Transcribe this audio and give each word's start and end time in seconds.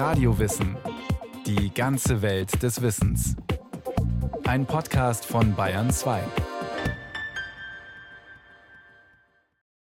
Radiowissen. 0.00 0.78
Die 1.44 1.74
ganze 1.74 2.22
Welt 2.22 2.62
des 2.62 2.80
Wissens. 2.80 3.36
Ein 4.44 4.64
Podcast 4.64 5.26
von 5.26 5.54
Bayern 5.54 5.90
2. 5.90 6.22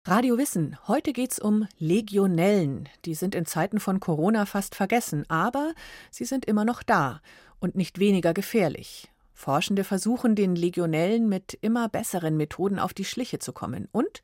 Radio 0.06 0.38
Wissen. 0.38 0.78
Heute 0.88 1.12
geht's 1.12 1.38
um 1.38 1.68
Legionellen. 1.76 2.88
Die 3.04 3.12
sind 3.12 3.34
in 3.34 3.44
Zeiten 3.44 3.78
von 3.78 4.00
Corona 4.00 4.46
fast 4.46 4.74
vergessen, 4.74 5.26
aber 5.28 5.74
sie 6.10 6.24
sind 6.24 6.46
immer 6.46 6.64
noch 6.64 6.82
da 6.82 7.20
und 7.58 7.76
nicht 7.76 7.98
weniger 7.98 8.32
gefährlich. 8.32 9.10
Forschende 9.34 9.84
versuchen, 9.84 10.34
den 10.34 10.56
Legionellen 10.56 11.28
mit 11.28 11.58
immer 11.60 11.90
besseren 11.90 12.38
Methoden 12.38 12.78
auf 12.78 12.94
die 12.94 13.04
Schliche 13.04 13.38
zu 13.38 13.52
kommen. 13.52 13.86
Und 13.92 14.22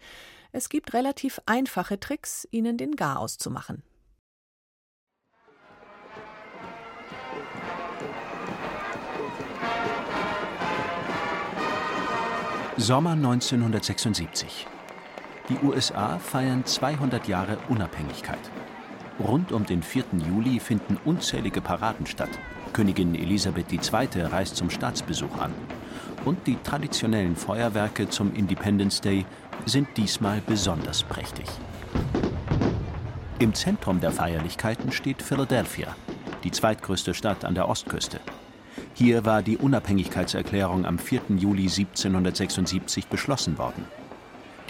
es 0.52 0.70
gibt 0.70 0.94
relativ 0.94 1.38
einfache 1.44 2.00
Tricks, 2.00 2.48
ihnen 2.50 2.78
den 2.78 2.96
Garaus 2.96 3.36
zu 3.36 3.50
machen. 3.50 3.82
Sommer 12.78 13.12
1976. 13.12 14.66
Die 15.48 15.56
USA 15.66 16.18
feiern 16.18 16.66
200 16.66 17.26
Jahre 17.26 17.56
Unabhängigkeit. 17.70 18.50
Rund 19.18 19.50
um 19.50 19.64
den 19.64 19.82
4. 19.82 20.04
Juli 20.28 20.60
finden 20.60 20.98
unzählige 21.02 21.62
Paraden 21.62 22.04
statt. 22.04 22.28
Königin 22.74 23.14
Elisabeth 23.14 23.72
II. 23.72 24.20
reist 24.24 24.56
zum 24.56 24.68
Staatsbesuch 24.68 25.38
an. 25.38 25.54
Und 26.26 26.46
die 26.46 26.58
traditionellen 26.62 27.34
Feuerwerke 27.34 28.10
zum 28.10 28.34
Independence 28.34 29.00
Day 29.00 29.24
sind 29.64 29.88
diesmal 29.96 30.42
besonders 30.46 31.02
prächtig. 31.02 31.46
Im 33.38 33.54
Zentrum 33.54 34.00
der 34.00 34.12
Feierlichkeiten 34.12 34.92
steht 34.92 35.22
Philadelphia, 35.22 35.96
die 36.44 36.50
zweitgrößte 36.50 37.14
Stadt 37.14 37.42
an 37.46 37.54
der 37.54 37.70
Ostküste. 37.70 38.20
Hier 38.98 39.26
war 39.26 39.42
die 39.42 39.58
Unabhängigkeitserklärung 39.58 40.86
am 40.86 40.98
4. 40.98 41.20
Juli 41.36 41.64
1776 41.64 43.08
beschlossen 43.08 43.58
worden. 43.58 43.84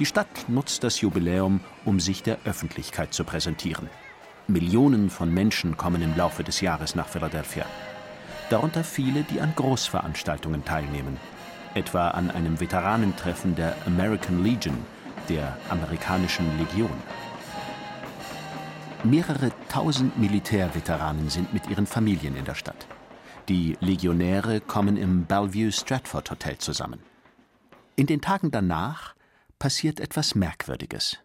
Die 0.01 0.05
Stadt 0.05 0.49
nutzt 0.49 0.83
das 0.83 1.01
Jubiläum, 1.01 1.61
um 1.85 2.01
sich 2.01 2.25
der 2.25 2.39
Öffentlichkeit 2.45 3.15
zu 3.15 3.23
präsentieren. 3.23 3.89
Millionen 4.49 5.11
von 5.11 5.33
Menschen 5.33 5.77
kommen 5.77 6.03
im 6.03 6.17
Laufe 6.17 6.43
des 6.43 6.61
Jahres 6.61 6.97
nach 6.97 7.07
Philadelphia. 7.07 7.67
Darunter 8.51 8.83
viele, 8.83 9.23
die 9.23 9.41
an 9.41 9.53
Großveranstaltungen 9.55 10.65
teilnehmen, 10.65 11.19
etwa 11.75 12.09
an 12.09 12.33
einem 12.33 12.59
Veteranentreffen 12.59 13.55
der 13.55 13.77
American 13.87 14.43
Legion, 14.43 14.79
der 15.29 15.57
amerikanischen 15.71 16.59
Legion. 16.59 16.91
Mehrere 19.05 19.53
tausend 19.69 20.19
Militärveteranen 20.19 21.31
sind 21.31 21.55
mit 21.55 21.71
ihren 21.71 21.87
Familien 21.87 22.37
in 22.37 22.45
der 22.45 22.57
Stadt. 22.57 22.89
Die 23.49 23.77
Legionäre 23.79 24.61
kommen 24.61 24.97
im 24.97 25.25
Bellevue 25.25 25.71
Stratford 25.71 26.33
Hotel 26.33 26.59
zusammen. 26.59 26.99
In 27.95 28.07
den 28.07 28.21
Tagen 28.21 28.51
danach 28.51 29.15
passiert 29.61 30.01
etwas 30.01 30.35
Merkwürdiges. 30.35 31.19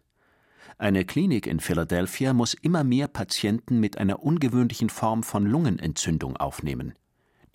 Eine 0.78 1.04
Klinik 1.04 1.48
in 1.48 1.58
Philadelphia 1.58 2.32
muss 2.32 2.54
immer 2.54 2.84
mehr 2.84 3.08
Patienten 3.08 3.80
mit 3.80 3.98
einer 3.98 4.22
ungewöhnlichen 4.22 4.88
Form 4.88 5.24
von 5.24 5.44
Lungenentzündung 5.44 6.36
aufnehmen. 6.36 6.94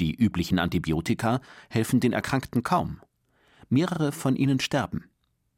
Die 0.01 0.13
üblichen 0.13 0.59
Antibiotika 0.59 1.39
helfen 1.69 2.01
den 2.01 2.11
Erkrankten 2.11 2.61
kaum. 2.61 2.99
Mehrere 3.69 4.11
von 4.11 4.35
ihnen 4.35 4.59
sterben. 4.59 5.05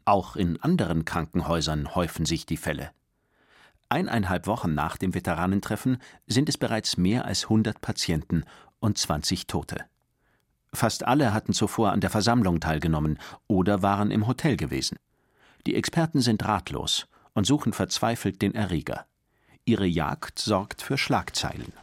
Auch 0.05 0.35
in 0.35 0.61
anderen 0.61 1.03
Krankenhäusern 1.03 1.95
häufen 1.95 2.27
sich 2.27 2.45
die 2.45 2.57
Fälle. 2.57 2.91
Eineinhalb 3.91 4.45
Wochen 4.45 4.75
nach 4.75 4.97
dem 4.97 5.15
Veteranentreffen 5.15 5.97
sind 6.27 6.47
es 6.47 6.59
bereits 6.59 6.97
mehr 6.97 7.25
als 7.25 7.45
100 7.45 7.81
Patienten 7.81 8.43
und 8.79 8.97
20 8.97 9.47
Tote. 9.47 9.85
Fast 10.73 11.05
alle 11.05 11.33
hatten 11.33 11.53
zuvor 11.53 11.91
an 11.91 12.01
der 12.01 12.09
Versammlung 12.09 12.59
teilgenommen 12.59 13.19
oder 13.47 13.81
waren 13.81 14.11
im 14.11 14.27
Hotel 14.27 14.55
gewesen. 14.55 14.97
Die 15.65 15.75
Experten 15.75 16.21
sind 16.21 16.45
ratlos 16.45 17.07
und 17.33 17.45
suchen 17.45 17.73
verzweifelt 17.73 18.41
den 18.41 18.55
Erreger. 18.55 19.05
Ihre 19.65 19.85
Jagd 19.85 20.39
sorgt 20.39 20.81
für 20.81 20.97
Schlagzeilen. 20.97 21.73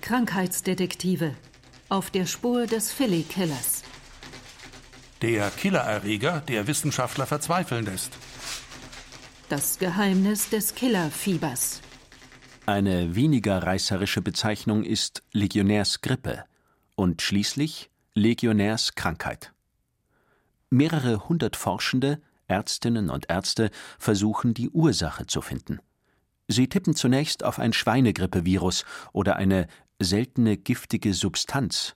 Krankheitsdetektive 0.00 1.34
auf 1.88 2.10
der 2.10 2.26
Spur 2.26 2.66
des 2.66 2.92
Philly 2.92 3.22
Killers. 3.22 3.82
Der 5.22 5.50
Killererreger, 5.50 6.40
der 6.40 6.66
Wissenschaftler 6.66 7.26
verzweifeln 7.26 7.84
lässt. 7.86 8.12
Das 9.48 9.78
Geheimnis 9.78 10.50
des 10.50 10.74
Killerfiebers. 10.74 11.80
Eine 12.66 13.14
weniger 13.14 13.62
reißerische 13.62 14.22
Bezeichnung 14.22 14.84
ist 14.84 15.22
Legionärsgrippe 15.32 16.44
und 16.94 17.20
schließlich 17.20 17.90
Legionärskrankheit. 18.14 19.52
Mehrere 20.70 21.28
hundert 21.28 21.56
Forschende, 21.56 22.22
Ärztinnen 22.46 23.10
und 23.10 23.28
Ärzte 23.28 23.70
versuchen 23.98 24.54
die 24.54 24.70
Ursache 24.70 25.26
zu 25.26 25.42
finden. 25.42 25.80
Sie 26.48 26.66
tippen 26.66 26.94
zunächst 26.94 27.44
auf 27.44 27.58
ein 27.58 27.74
Schweinegrippevirus 27.74 28.86
oder 29.12 29.36
eine 29.36 29.66
seltene 29.98 30.56
giftige 30.56 31.12
Substanz. 31.12 31.94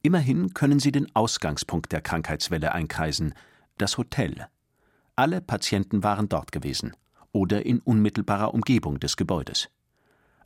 Immerhin 0.00 0.54
können 0.54 0.80
sie 0.80 0.92
den 0.92 1.14
Ausgangspunkt 1.14 1.92
der 1.92 2.00
Krankheitswelle 2.00 2.72
einkreisen, 2.72 3.34
das 3.76 3.98
Hotel. 3.98 4.46
Alle 5.14 5.42
Patienten 5.42 6.02
waren 6.02 6.30
dort 6.30 6.52
gewesen 6.52 6.96
oder 7.32 7.66
in 7.66 7.80
unmittelbarer 7.80 8.54
Umgebung 8.54 8.98
des 8.98 9.18
Gebäudes. 9.18 9.68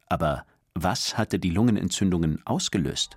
Aber 0.09 0.45
was 0.75 1.17
hatte 1.17 1.39
die 1.39 1.51
Lungenentzündungen 1.51 2.45
ausgelöst? 2.47 3.17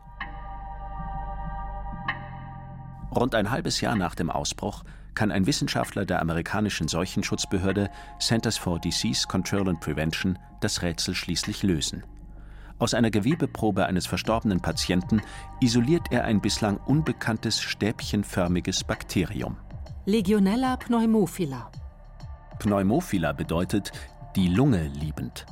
Rund 3.16 3.34
ein 3.36 3.50
halbes 3.50 3.81
Jahr 3.81 3.96
nach 3.96 4.16
dem 4.16 4.30
Ausbruch 4.30 4.84
kann 5.16 5.31
ein 5.31 5.48
Wissenschaftler 5.48 6.06
der 6.06 6.22
amerikanischen 6.22 6.88
Seuchenschutzbehörde 6.88 7.90
Centers 8.20 8.58
for 8.58 8.80
Disease 8.80 9.28
Control 9.28 9.70
and 9.70 9.80
Prevention 9.80 10.38
das 10.62 10.84
Rätsel 10.84 11.16
schließlich 11.16 11.64
lösen. 11.64 12.03
Aus 12.80 12.94
einer 12.94 13.09
Gewebeprobe 13.09 13.88
eines 13.88 14.06
verstorbenen 14.06 14.59
Patienten 14.59 15.22
isoliert 15.59 16.12
er 16.12 16.25
ein 16.25 16.42
bislang 16.42 16.78
unbekanntes 16.78 17.59
stäbchenförmiges 17.59 18.84
Bakterium. 18.84 19.58
Legionella 20.06 20.78
pneumophila. 20.78 21.72
Pneumophila 22.59 23.34
bedeutet 23.34 23.92
die 24.36 24.48
Lunge 24.48 24.88
liebend. 24.90 25.48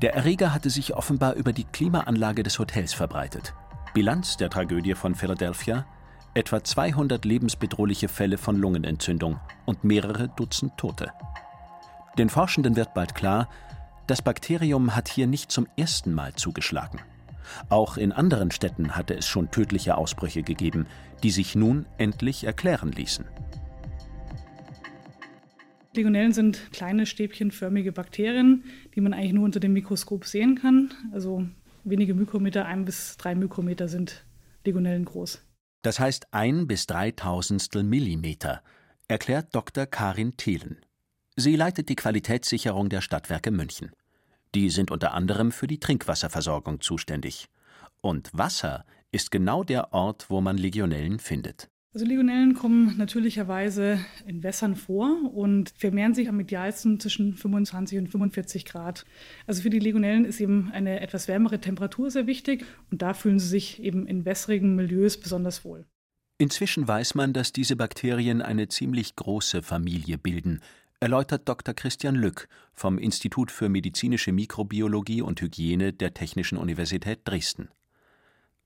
Der 0.00 0.14
Erreger 0.14 0.54
hatte 0.54 0.70
sich 0.70 0.94
offenbar 0.94 1.34
über 1.34 1.52
die 1.52 1.64
Klimaanlage 1.64 2.44
des 2.44 2.60
Hotels 2.60 2.92
verbreitet. 2.92 3.54
Bilanz 3.94 4.36
der 4.36 4.48
Tragödie 4.48 4.94
von 4.94 5.16
Philadelphia: 5.16 5.86
etwa 6.34 6.62
200 6.62 7.24
lebensbedrohliche 7.24 8.08
Fälle 8.08 8.38
von 8.38 8.56
Lungenentzündung 8.56 9.40
und 9.66 9.82
mehrere 9.82 10.28
Dutzend 10.28 10.76
Tote. 10.76 11.12
Den 12.16 12.28
Forschenden 12.28 12.76
wird 12.76 12.94
bald 12.94 13.16
klar, 13.16 13.48
das 14.06 14.22
Bakterium 14.22 14.94
hat 14.94 15.08
hier 15.08 15.26
nicht 15.26 15.50
zum 15.50 15.66
ersten 15.76 16.14
Mal 16.14 16.32
zugeschlagen. 16.34 17.00
Auch 17.68 17.96
in 17.96 18.12
anderen 18.12 18.52
Städten 18.52 18.94
hatte 18.94 19.14
es 19.14 19.26
schon 19.26 19.50
tödliche 19.50 19.96
Ausbrüche 19.96 20.42
gegeben, 20.44 20.86
die 21.24 21.30
sich 21.30 21.56
nun 21.56 21.86
endlich 21.96 22.44
erklären 22.44 22.92
ließen. 22.92 23.24
Legionellen 25.98 26.32
sind 26.32 26.70
kleine 26.70 27.06
stäbchenförmige 27.06 27.90
Bakterien, 27.90 28.62
die 28.94 29.00
man 29.00 29.12
eigentlich 29.12 29.32
nur 29.32 29.44
unter 29.44 29.58
dem 29.58 29.72
Mikroskop 29.72 30.26
sehen 30.26 30.54
kann. 30.54 30.94
Also 31.12 31.44
wenige 31.82 32.14
Mikrometer, 32.14 32.66
ein 32.66 32.84
bis 32.84 33.16
drei 33.16 33.34
Mikrometer 33.34 33.88
sind 33.88 34.24
Legionellen 34.64 35.04
groß. 35.04 35.42
Das 35.82 35.98
heißt 35.98 36.32
ein 36.32 36.68
bis 36.68 36.86
dreitausendstel 36.86 37.82
Millimeter, 37.82 38.62
erklärt 39.08 39.52
Dr. 39.56 39.86
Karin 39.86 40.36
Thelen. 40.36 40.76
Sie 41.34 41.56
leitet 41.56 41.88
die 41.88 41.96
Qualitätssicherung 41.96 42.90
der 42.90 43.00
Stadtwerke 43.00 43.50
München. 43.50 43.90
Die 44.54 44.70
sind 44.70 44.92
unter 44.92 45.14
anderem 45.14 45.50
für 45.50 45.66
die 45.66 45.80
Trinkwasserversorgung 45.80 46.80
zuständig. 46.80 47.48
Und 48.02 48.30
Wasser 48.32 48.84
ist 49.10 49.32
genau 49.32 49.64
der 49.64 49.92
Ort, 49.92 50.30
wo 50.30 50.40
man 50.40 50.58
Legionellen 50.58 51.18
findet. 51.18 51.68
Also 51.94 52.04
Legionellen 52.04 52.52
kommen 52.52 52.98
natürlicherweise 52.98 53.98
in 54.26 54.42
Wässern 54.42 54.76
vor 54.76 55.32
und 55.32 55.72
vermehren 55.78 56.14
sich 56.14 56.28
am 56.28 56.38
idealsten 56.38 57.00
zwischen 57.00 57.34
25 57.34 57.98
und 57.98 58.08
45 58.08 58.66
Grad. 58.66 59.06
Also 59.46 59.62
für 59.62 59.70
die 59.70 59.78
Legionellen 59.78 60.26
ist 60.26 60.38
eben 60.38 60.70
eine 60.70 61.00
etwas 61.00 61.28
wärmere 61.28 61.60
Temperatur 61.60 62.10
sehr 62.10 62.26
wichtig 62.26 62.66
und 62.90 63.00
da 63.00 63.14
fühlen 63.14 63.38
sie 63.38 63.48
sich 63.48 63.82
eben 63.82 64.06
in 64.06 64.26
wässrigen 64.26 64.76
Milieus 64.76 65.16
besonders 65.16 65.64
wohl. 65.64 65.86
Inzwischen 66.36 66.86
weiß 66.86 67.14
man, 67.14 67.32
dass 67.32 67.52
diese 67.52 67.74
Bakterien 67.74 68.42
eine 68.42 68.68
ziemlich 68.68 69.16
große 69.16 69.62
Familie 69.62 70.18
bilden, 70.18 70.60
erläutert 71.00 71.48
Dr. 71.48 71.74
Christian 71.74 72.14
Lück 72.14 72.48
vom 72.74 72.98
Institut 72.98 73.50
für 73.50 73.68
medizinische 73.68 74.30
Mikrobiologie 74.30 75.22
und 75.22 75.40
Hygiene 75.40 75.94
der 75.94 76.12
Technischen 76.12 76.58
Universität 76.58 77.20
Dresden. 77.24 77.70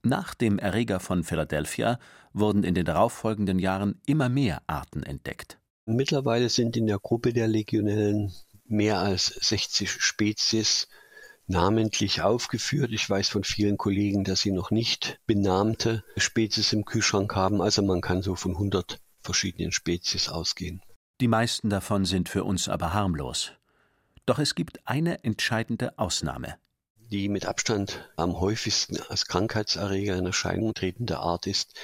Nach 0.05 0.33
dem 0.33 0.59
Erreger 0.59 0.99
von 0.99 1.23
Philadelphia 1.23 1.97
wurden 2.33 2.65
in 2.65 2.75
den 2.75 2.83
darauffolgenden 2.83 3.57
Jahren 3.57 4.01
immer 4.05 4.27
mehr 4.27 4.61
Arten 4.67 5.01
entdeckt. 5.03 5.57
Mittlerweile 5.85 6.49
sind 6.49 6.75
in 6.75 6.87
der 6.87 6.99
Gruppe 6.99 7.31
der 7.31 7.47
Legionellen 7.47 8.33
mehr 8.65 8.99
als 8.99 9.27
60 9.27 9.89
Spezies 9.89 10.89
namentlich 11.47 12.21
aufgeführt. 12.21 12.91
Ich 12.91 13.09
weiß 13.09 13.29
von 13.29 13.45
vielen 13.45 13.77
Kollegen, 13.77 14.25
dass 14.25 14.41
sie 14.41 14.51
noch 14.51 14.71
nicht 14.71 15.19
benannte 15.25 16.03
Spezies 16.17 16.73
im 16.73 16.83
Kühlschrank 16.83 17.33
haben. 17.35 17.61
Also 17.61 17.81
man 17.81 18.01
kann 18.01 18.21
so 18.21 18.35
von 18.35 18.51
100 18.51 18.99
verschiedenen 19.21 19.71
Spezies 19.71 20.27
ausgehen. 20.27 20.81
Die 21.21 21.27
meisten 21.29 21.69
davon 21.69 22.03
sind 22.03 22.27
für 22.27 22.43
uns 22.43 22.67
aber 22.67 22.93
harmlos. 22.93 23.53
Doch 24.25 24.39
es 24.39 24.55
gibt 24.55 24.85
eine 24.85 25.23
entscheidende 25.23 25.97
Ausnahme. 25.97 26.55
Die 27.13 27.29
mit 27.29 27.45
Abstand 27.45 28.09
am 28.15 28.39
häufigsten 28.39 28.97
als 29.07 29.27
Krankheitserreger 29.27 30.17
in 30.17 30.25
Erscheinung 30.25 30.73
tretende 30.73 31.19
Art 31.19 31.45
ist 31.45 31.75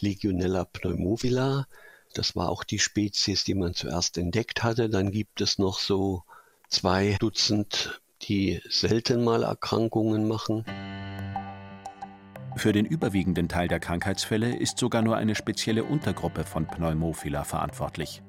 Legionella 0.00 0.64
pneumovila. 0.64 1.66
Das 2.14 2.34
war 2.36 2.48
auch 2.48 2.64
die 2.64 2.78
Spezies, 2.78 3.44
die 3.44 3.52
man 3.52 3.74
zuerst 3.74 4.16
entdeckt 4.16 4.62
hatte. 4.62 4.88
Dann 4.88 5.10
gibt 5.10 5.42
es 5.42 5.58
noch 5.58 5.78
so 5.78 6.22
zwei 6.70 7.18
Dutzend, 7.20 8.00
die 8.22 8.62
selten 8.70 9.24
mal 9.24 9.42
Erkrankungen 9.42 10.26
machen. 10.26 10.64
Für 12.56 12.72
den 12.72 12.86
überwiegenden 12.86 13.50
Teil 13.50 13.68
der 13.68 13.80
Krankheitsfälle 13.80 14.56
ist 14.56 14.78
sogar 14.78 15.02
nur 15.02 15.18
eine 15.18 15.34
spezielle 15.34 15.84
Untergruppe 15.84 16.44
von 16.44 16.66
Pneumophila 16.66 17.44
verantwortlich. 17.44 18.22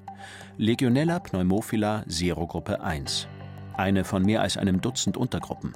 Legionella 0.58 1.20
pneumophila 1.20 2.04
Serogruppe 2.06 2.82
1. 2.82 3.28
Eine 3.78 4.04
von 4.04 4.22
mehr 4.26 4.42
als 4.42 4.58
einem 4.58 4.82
Dutzend 4.82 5.16
Untergruppen. 5.16 5.72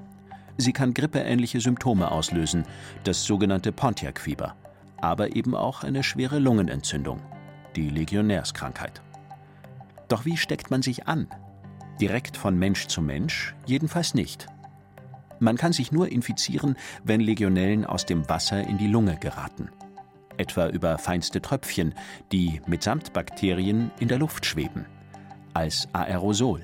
Sie 0.56 0.72
kann 0.72 0.94
grippeähnliche 0.94 1.60
Symptome 1.60 2.10
auslösen, 2.10 2.64
das 3.02 3.24
sogenannte 3.24 3.72
Pontiac-Fieber, 3.72 4.54
aber 5.00 5.34
eben 5.34 5.54
auch 5.54 5.82
eine 5.82 6.02
schwere 6.02 6.38
Lungenentzündung, 6.38 7.20
die 7.74 7.90
Legionärskrankheit. 7.90 9.02
Doch 10.08 10.24
wie 10.24 10.36
steckt 10.36 10.70
man 10.70 10.82
sich 10.82 11.08
an? 11.08 11.26
Direkt 12.00 12.36
von 12.36 12.58
Mensch 12.58 12.86
zu 12.86 13.02
Mensch 13.02 13.54
jedenfalls 13.66 14.14
nicht. 14.14 14.46
Man 15.40 15.56
kann 15.56 15.72
sich 15.72 15.90
nur 15.90 16.10
infizieren, 16.10 16.76
wenn 17.02 17.20
Legionellen 17.20 17.84
aus 17.84 18.06
dem 18.06 18.28
Wasser 18.28 18.62
in 18.66 18.78
die 18.78 18.86
Lunge 18.86 19.16
geraten. 19.16 19.70
Etwa 20.36 20.68
über 20.68 20.98
feinste 20.98 21.40
Tröpfchen, 21.40 21.94
die 22.32 22.60
mitsamt 22.66 23.12
Bakterien 23.12 23.90
in 24.00 24.08
der 24.08 24.18
Luft 24.18 24.46
schweben. 24.46 24.86
Als 25.52 25.88
Aerosol. 25.92 26.62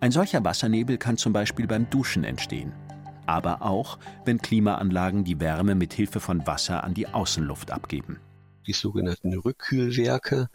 Ein 0.00 0.12
solcher 0.12 0.44
Wassernebel 0.44 0.98
kann 0.98 1.16
zum 1.16 1.32
Beispiel 1.32 1.66
beim 1.66 1.88
Duschen 1.88 2.24
entstehen. 2.24 2.72
Aber 3.26 3.62
auch, 3.62 3.98
wenn 4.24 4.38
Klimaanlagen 4.38 5.24
die 5.24 5.40
Wärme 5.40 5.74
mit 5.74 5.92
Hilfe 5.92 6.20
von 6.20 6.46
Wasser 6.46 6.84
an 6.84 6.94
die 6.94 7.08
Außenluft 7.08 7.70
abgeben. 7.70 8.20
Die 8.66 8.72
sogenannten 8.72 9.34
Rückkühlwerke 9.34 10.48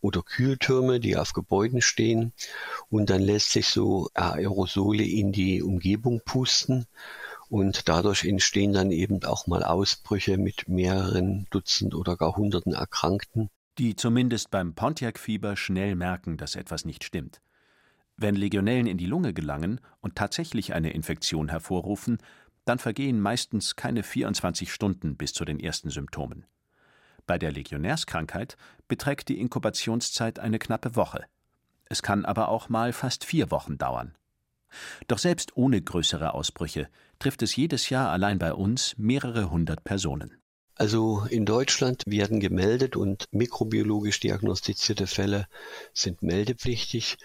oder 0.00 0.22
Kühltürme, 0.22 1.00
die 1.00 1.16
auf 1.16 1.32
Gebäuden 1.32 1.80
stehen 1.80 2.32
und 2.90 3.08
dann 3.08 3.22
lässt 3.22 3.50
sich 3.52 3.68
so 3.68 4.08
Aerosole 4.14 5.04
in 5.04 5.32
die 5.32 5.62
Umgebung 5.62 6.20
pusten 6.24 6.86
und 7.48 7.88
dadurch 7.88 8.24
entstehen 8.24 8.72
dann 8.72 8.90
eben 8.90 9.22
auch 9.24 9.46
mal 9.46 9.62
Ausbrüche 9.62 10.38
mit 10.38 10.68
mehreren 10.68 11.46
Dutzend 11.50 11.94
oder 11.94 12.16
gar 12.16 12.36
Hunderten 12.36 12.72
Erkrankten. 12.72 13.48
Die 13.78 13.96
zumindest 13.96 14.50
beim 14.50 14.74
Pontiac-Fieber 14.74 15.56
schnell 15.56 15.94
merken, 15.94 16.36
dass 16.36 16.56
etwas 16.56 16.84
nicht 16.84 17.04
stimmt. 17.04 17.40
Wenn 18.16 18.34
Legionellen 18.34 18.86
in 18.86 18.98
die 18.98 19.06
Lunge 19.06 19.32
gelangen 19.32 19.80
und 20.00 20.16
tatsächlich 20.16 20.74
eine 20.74 20.92
Infektion 20.92 21.48
hervorrufen, 21.48 22.18
dann 22.64 22.78
vergehen 22.78 23.20
meistens 23.20 23.76
keine 23.76 24.02
24 24.02 24.72
Stunden 24.72 25.16
bis 25.16 25.32
zu 25.32 25.44
den 25.44 25.58
ersten 25.58 25.90
Symptomen. 25.90 26.46
Bei 27.26 27.38
der 27.38 27.52
Legionärskrankheit 27.52 28.56
beträgt 28.88 29.28
die 29.28 29.40
Inkubationszeit 29.40 30.38
eine 30.38 30.58
knappe 30.58 30.96
Woche. 30.96 31.24
Es 31.86 32.02
kann 32.02 32.24
aber 32.24 32.48
auch 32.48 32.68
mal 32.68 32.92
fast 32.92 33.24
vier 33.24 33.50
Wochen 33.50 33.78
dauern. 33.78 34.14
Doch 35.06 35.18
selbst 35.18 35.56
ohne 35.56 35.82
größere 35.82 36.34
Ausbrüche 36.34 36.88
trifft 37.18 37.42
es 37.42 37.54
jedes 37.56 37.90
Jahr 37.90 38.10
allein 38.10 38.38
bei 38.38 38.54
uns 38.54 38.96
mehrere 38.96 39.50
hundert 39.50 39.84
Personen. 39.84 40.38
Also 40.74 41.26
in 41.28 41.44
Deutschland 41.44 42.02
werden 42.06 42.40
gemeldet 42.40 42.96
und 42.96 43.26
mikrobiologisch 43.30 44.20
diagnostizierte 44.20 45.06
Fälle 45.06 45.46
sind 45.92 46.22
meldepflichtig. 46.22 47.18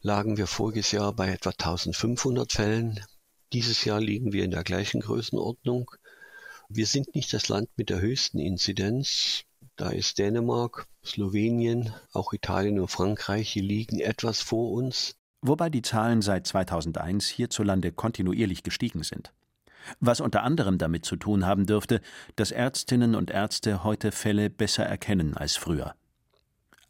Lagen 0.00 0.36
wir 0.36 0.46
voriges 0.46 0.92
Jahr 0.92 1.12
bei 1.12 1.28
etwa 1.28 1.50
1500 1.50 2.52
Fällen. 2.52 3.00
Dieses 3.52 3.84
Jahr 3.84 4.00
liegen 4.00 4.32
wir 4.32 4.44
in 4.44 4.52
der 4.52 4.62
gleichen 4.62 5.00
Größenordnung. 5.00 5.90
Wir 6.68 6.86
sind 6.86 7.16
nicht 7.16 7.32
das 7.32 7.48
Land 7.48 7.68
mit 7.76 7.90
der 7.90 8.00
höchsten 8.00 8.38
Inzidenz. 8.38 9.42
Da 9.74 9.90
ist 9.90 10.18
Dänemark, 10.18 10.86
Slowenien, 11.04 11.92
auch 12.12 12.32
Italien 12.32 12.78
und 12.78 12.88
Frankreich, 12.88 13.52
die 13.54 13.60
liegen 13.60 13.98
etwas 13.98 14.40
vor 14.40 14.70
uns. 14.70 15.16
Wobei 15.40 15.68
die 15.68 15.82
Zahlen 15.82 16.22
seit 16.22 16.46
2001 16.46 17.26
hierzulande 17.26 17.90
kontinuierlich 17.90 18.62
gestiegen 18.62 19.02
sind. 19.02 19.32
Was 19.98 20.20
unter 20.20 20.44
anderem 20.44 20.78
damit 20.78 21.06
zu 21.06 21.16
tun 21.16 21.44
haben 21.44 21.66
dürfte, 21.66 22.02
dass 22.36 22.52
Ärztinnen 22.52 23.16
und 23.16 23.32
Ärzte 23.32 23.82
heute 23.82 24.12
Fälle 24.12 24.48
besser 24.48 24.84
erkennen 24.84 25.36
als 25.36 25.56
früher. 25.56 25.96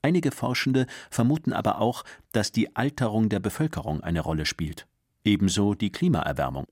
Einige 0.09 0.31
Forschende 0.31 0.87
vermuten 1.11 1.53
aber 1.53 1.83
auch, 1.83 2.03
dass 2.33 2.51
die 2.51 2.75
Alterung 2.75 3.29
der 3.29 3.41
Bevölkerung 3.41 4.01
eine 4.03 4.21
Rolle 4.21 4.47
spielt, 4.47 4.87
ebenso 5.23 5.75
die 5.75 5.93
Klimaerwärmung. 5.93 6.65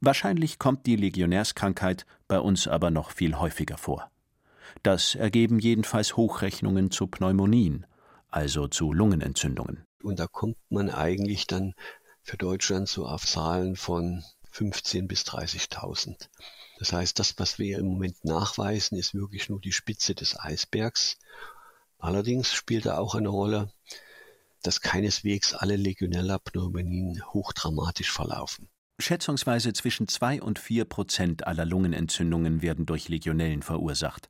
Wahrscheinlich 0.00 0.58
kommt 0.58 0.86
die 0.86 0.96
Legionärskrankheit 0.96 2.06
bei 2.26 2.40
uns 2.40 2.66
aber 2.66 2.90
noch 2.90 3.10
viel 3.10 3.38
häufiger 3.38 3.76
vor. 3.76 4.10
Das 4.82 5.14
ergeben 5.14 5.58
jedenfalls 5.58 6.16
Hochrechnungen 6.16 6.90
zu 6.90 7.06
Pneumonien, 7.06 7.84
also 8.30 8.66
zu 8.66 8.94
Lungenentzündungen. 8.94 9.84
Und 10.02 10.18
da 10.18 10.26
kommt 10.26 10.56
man 10.70 10.88
eigentlich 10.88 11.46
dann 11.46 11.74
für 12.22 12.38
Deutschland 12.38 12.88
so 12.88 13.06
auf 13.06 13.26
Zahlen 13.26 13.76
von 13.76 14.24
15.000 14.54 15.06
bis 15.06 15.24
30.000. 15.24 16.30
Das 16.78 16.94
heißt, 16.94 17.18
das, 17.18 17.38
was 17.38 17.58
wir 17.58 17.78
im 17.78 17.88
Moment 17.88 18.24
nachweisen, 18.24 18.96
ist 18.96 19.12
wirklich 19.12 19.50
nur 19.50 19.60
die 19.60 19.72
Spitze 19.72 20.14
des 20.14 20.40
Eisbergs. 20.40 21.18
Allerdings 22.04 22.52
spielt 22.52 22.84
da 22.84 22.98
auch 22.98 23.14
eine 23.14 23.30
Rolle, 23.30 23.72
dass 24.62 24.82
keineswegs 24.82 25.54
alle 25.54 25.76
Legionella-Pneumonien 25.76 27.22
hochdramatisch 27.32 28.12
verlaufen. 28.12 28.68
Schätzungsweise 28.98 29.72
zwischen 29.72 30.06
2 30.06 30.42
und 30.42 30.58
4 30.58 30.84
Prozent 30.84 31.46
aller 31.46 31.64
Lungenentzündungen 31.64 32.60
werden 32.60 32.84
durch 32.84 33.08
Legionellen 33.08 33.62
verursacht. 33.62 34.28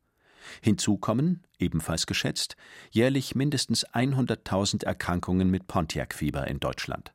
Hinzu 0.62 0.98
kommen, 0.98 1.42
ebenfalls 1.58 2.06
geschätzt, 2.06 2.54
jährlich 2.92 3.34
mindestens 3.34 3.84
100.000 3.88 4.84
Erkrankungen 4.84 5.50
mit 5.50 5.66
Pontiac-Fieber 5.66 6.46
in 6.46 6.60
Deutschland. 6.60 7.12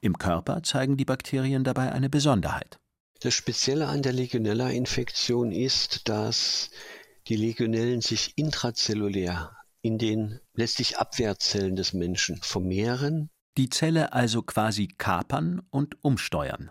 Im 0.00 0.16
Körper 0.16 0.62
zeigen 0.62 0.96
die 0.96 1.04
Bakterien 1.04 1.64
dabei 1.64 1.92
eine 1.92 2.08
Besonderheit. 2.08 2.78
Das 3.20 3.34
Spezielle 3.34 3.88
an 3.88 4.00
der 4.00 4.14
Legionella-Infektion 4.14 5.52
ist, 5.52 6.08
dass 6.08 6.70
die 7.28 7.36
Legionellen 7.36 8.00
sich 8.00 8.32
intrazellulär 8.36 9.55
in 9.86 9.98
den 9.98 10.40
letztlich 10.54 10.98
Abwehrzellen 10.98 11.76
des 11.76 11.92
Menschen 11.92 12.40
vermehren 12.42 13.30
die 13.56 13.70
Zelle 13.70 14.12
also 14.12 14.42
quasi 14.42 14.86
kapern 14.86 15.62
und 15.70 15.96
umsteuern, 16.04 16.70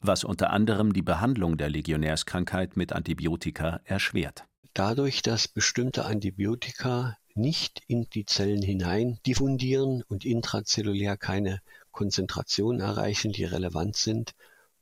was 0.00 0.24
unter 0.24 0.50
anderem 0.50 0.94
die 0.94 1.02
Behandlung 1.02 1.58
der 1.58 1.68
Legionärskrankheit 1.68 2.76
mit 2.76 2.92
Antibiotika 2.92 3.80
erschwert. 3.84 4.44
Dadurch, 4.72 5.20
dass 5.20 5.46
bestimmte 5.46 6.06
Antibiotika 6.06 7.18
nicht 7.34 7.82
in 7.86 8.08
die 8.14 8.24
Zellen 8.24 8.62
hinein 8.62 9.18
diffundieren 9.26 10.02
und 10.08 10.24
intrazellulär 10.24 11.18
keine 11.18 11.60
Konzentrationen 11.90 12.80
erreichen, 12.80 13.32
die 13.32 13.44
relevant 13.44 13.96
sind, 13.96 14.32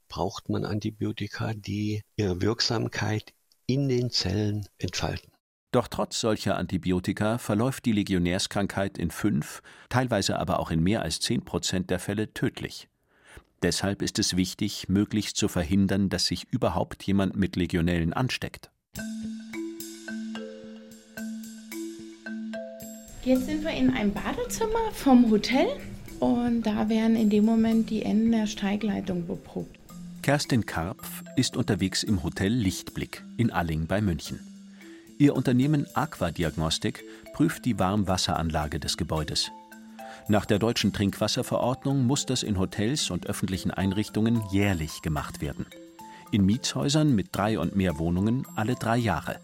braucht 0.09 0.49
man 0.51 0.65
Antibiotika, 0.65 1.55
die 1.55 2.03
ihre 2.15 2.41
Wirksamkeit 2.41 3.33
in 3.67 3.89
den 3.89 4.11
Zellen 4.11 4.69
entfalten. 4.79 5.33
Doch 5.73 5.87
trotz 5.87 6.19
solcher 6.19 6.57
Antibiotika 6.57 7.39
verläuft 7.39 7.85
die 7.85 7.93
Legionärskrankheit 7.93 8.99
in 8.99 9.13
fünf, 9.13 9.63
teilweise 9.89 10.39
aber 10.39 10.59
auch 10.59 10.73
in 10.73 10.83
mehr 10.83 11.03
als 11.03 11.21
zehn 11.21 11.45
Prozent 11.45 11.91
der 11.91 12.01
Fälle 12.01 12.35
tödlich. 12.35 12.89
Deshalb 13.63 14.03
ist 14.03 14.19
es 14.19 14.37
wichtig, 14.37 14.89
möglichst 14.89 15.37
zu 15.37 15.47
verhindern, 15.47 16.09
dass 16.09 16.27
sich 16.27 16.47
überhaupt 16.51 17.05
jemand 17.05 17.37
mit 17.37 17.55
Legionellen 17.55 18.13
ansteckt. 18.13 18.71
Jetzt 23.23 23.47
sind 23.47 23.63
wir 23.63 23.73
in 23.73 23.91
einem 23.91 24.13
Badezimmer 24.13 24.91
vom 24.93 25.31
Hotel 25.31 25.69
und 26.19 26.63
da 26.63 26.89
werden 26.89 27.15
in 27.15 27.31
dem 27.31 27.45
Moment 27.45 27.91
die 27.91 28.03
Enden 28.03 28.33
der 28.33 28.47
Steigleitung 28.47 29.27
beprobt. 29.27 29.79
Kerstin 30.23 30.67
Karpf 30.67 31.23
ist 31.37 31.57
unterwegs 31.57 32.03
im 32.03 32.25
Hotel 32.25 32.53
Lichtblick 32.53 33.23
in 33.37 33.53
Alling 33.53 33.87
bei 33.87 34.01
München. 34.01 34.50
Ihr 35.21 35.37
Unternehmen 35.37 35.87
Aquadiagnostik 35.95 37.05
prüft 37.35 37.67
die 37.67 37.79
Warmwasseranlage 37.79 38.81
des 38.81 38.97
Gebäudes. 38.97 39.51
Nach 40.29 40.47
der 40.47 40.59
deutschen 40.59 40.95
Trinkwasserverordnung 40.95 42.07
muss 42.07 42.25
das 42.25 42.43
in 42.43 42.59
Hotels 42.59 43.11
und 43.11 43.27
öffentlichen 43.27 43.71
Einrichtungen 43.71 44.43
jährlich 44.51 45.03
gemacht 45.03 45.43
werden. 45.43 45.67
In 46.31 46.47
Mietshäusern 46.47 47.15
mit 47.15 47.29
drei 47.33 47.59
und 47.59 47.77
mehr 47.77 47.99
Wohnungen 47.99 48.47
alle 48.57 48.77
drei 48.77 48.97
Jahre. 48.97 49.41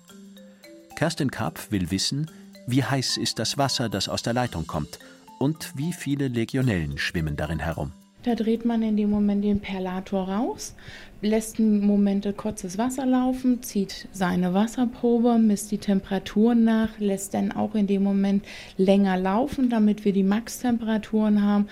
Kerstin 0.97 1.31
Karpf 1.31 1.71
will 1.71 1.91
wissen, 1.91 2.31
wie 2.67 2.83
heiß 2.83 3.19
ist 3.19 3.39
das 3.39 3.59
Wasser, 3.59 3.91
das 3.91 4.09
aus 4.09 4.23
der 4.23 4.33
Leitung 4.33 4.67
kommt 4.67 4.99
und 5.39 5.77
wie 5.77 5.93
viele 5.93 6.29
Legionellen 6.29 6.97
schwimmen 6.97 7.37
darin 7.37 7.59
herum. 7.59 7.93
Da 8.27 8.35
dreht 8.35 8.65
man 8.65 8.83
in 8.83 8.97
dem 8.97 9.11
Moment 9.11 9.45
den 9.45 9.61
Perlator 9.61 10.29
raus, 10.29 10.75
lässt 11.23 11.61
einen 11.61 11.87
Moment 11.87 12.27
kurzes 12.37 12.77
Wasser 12.77 13.07
laufen, 13.07 13.63
zieht 13.63 14.09
seine 14.11 14.53
Wasserprobe, 14.53 15.39
misst 15.39 15.71
die 15.71 15.79
Temperaturen 15.79 16.65
nach, 16.65 16.99
lässt 16.99 17.35
dann 17.35 17.53
auch 17.53 17.77
in 17.77 17.87
dem 17.87 18.03
Moment 18.03 18.45
länger 18.79 19.17
laufen, 19.17 19.71
damit 19.71 20.05
wir 20.05 20.13
die 20.13 20.25
Max-Temperaturen 20.25 21.41
haben. 21.41 21.69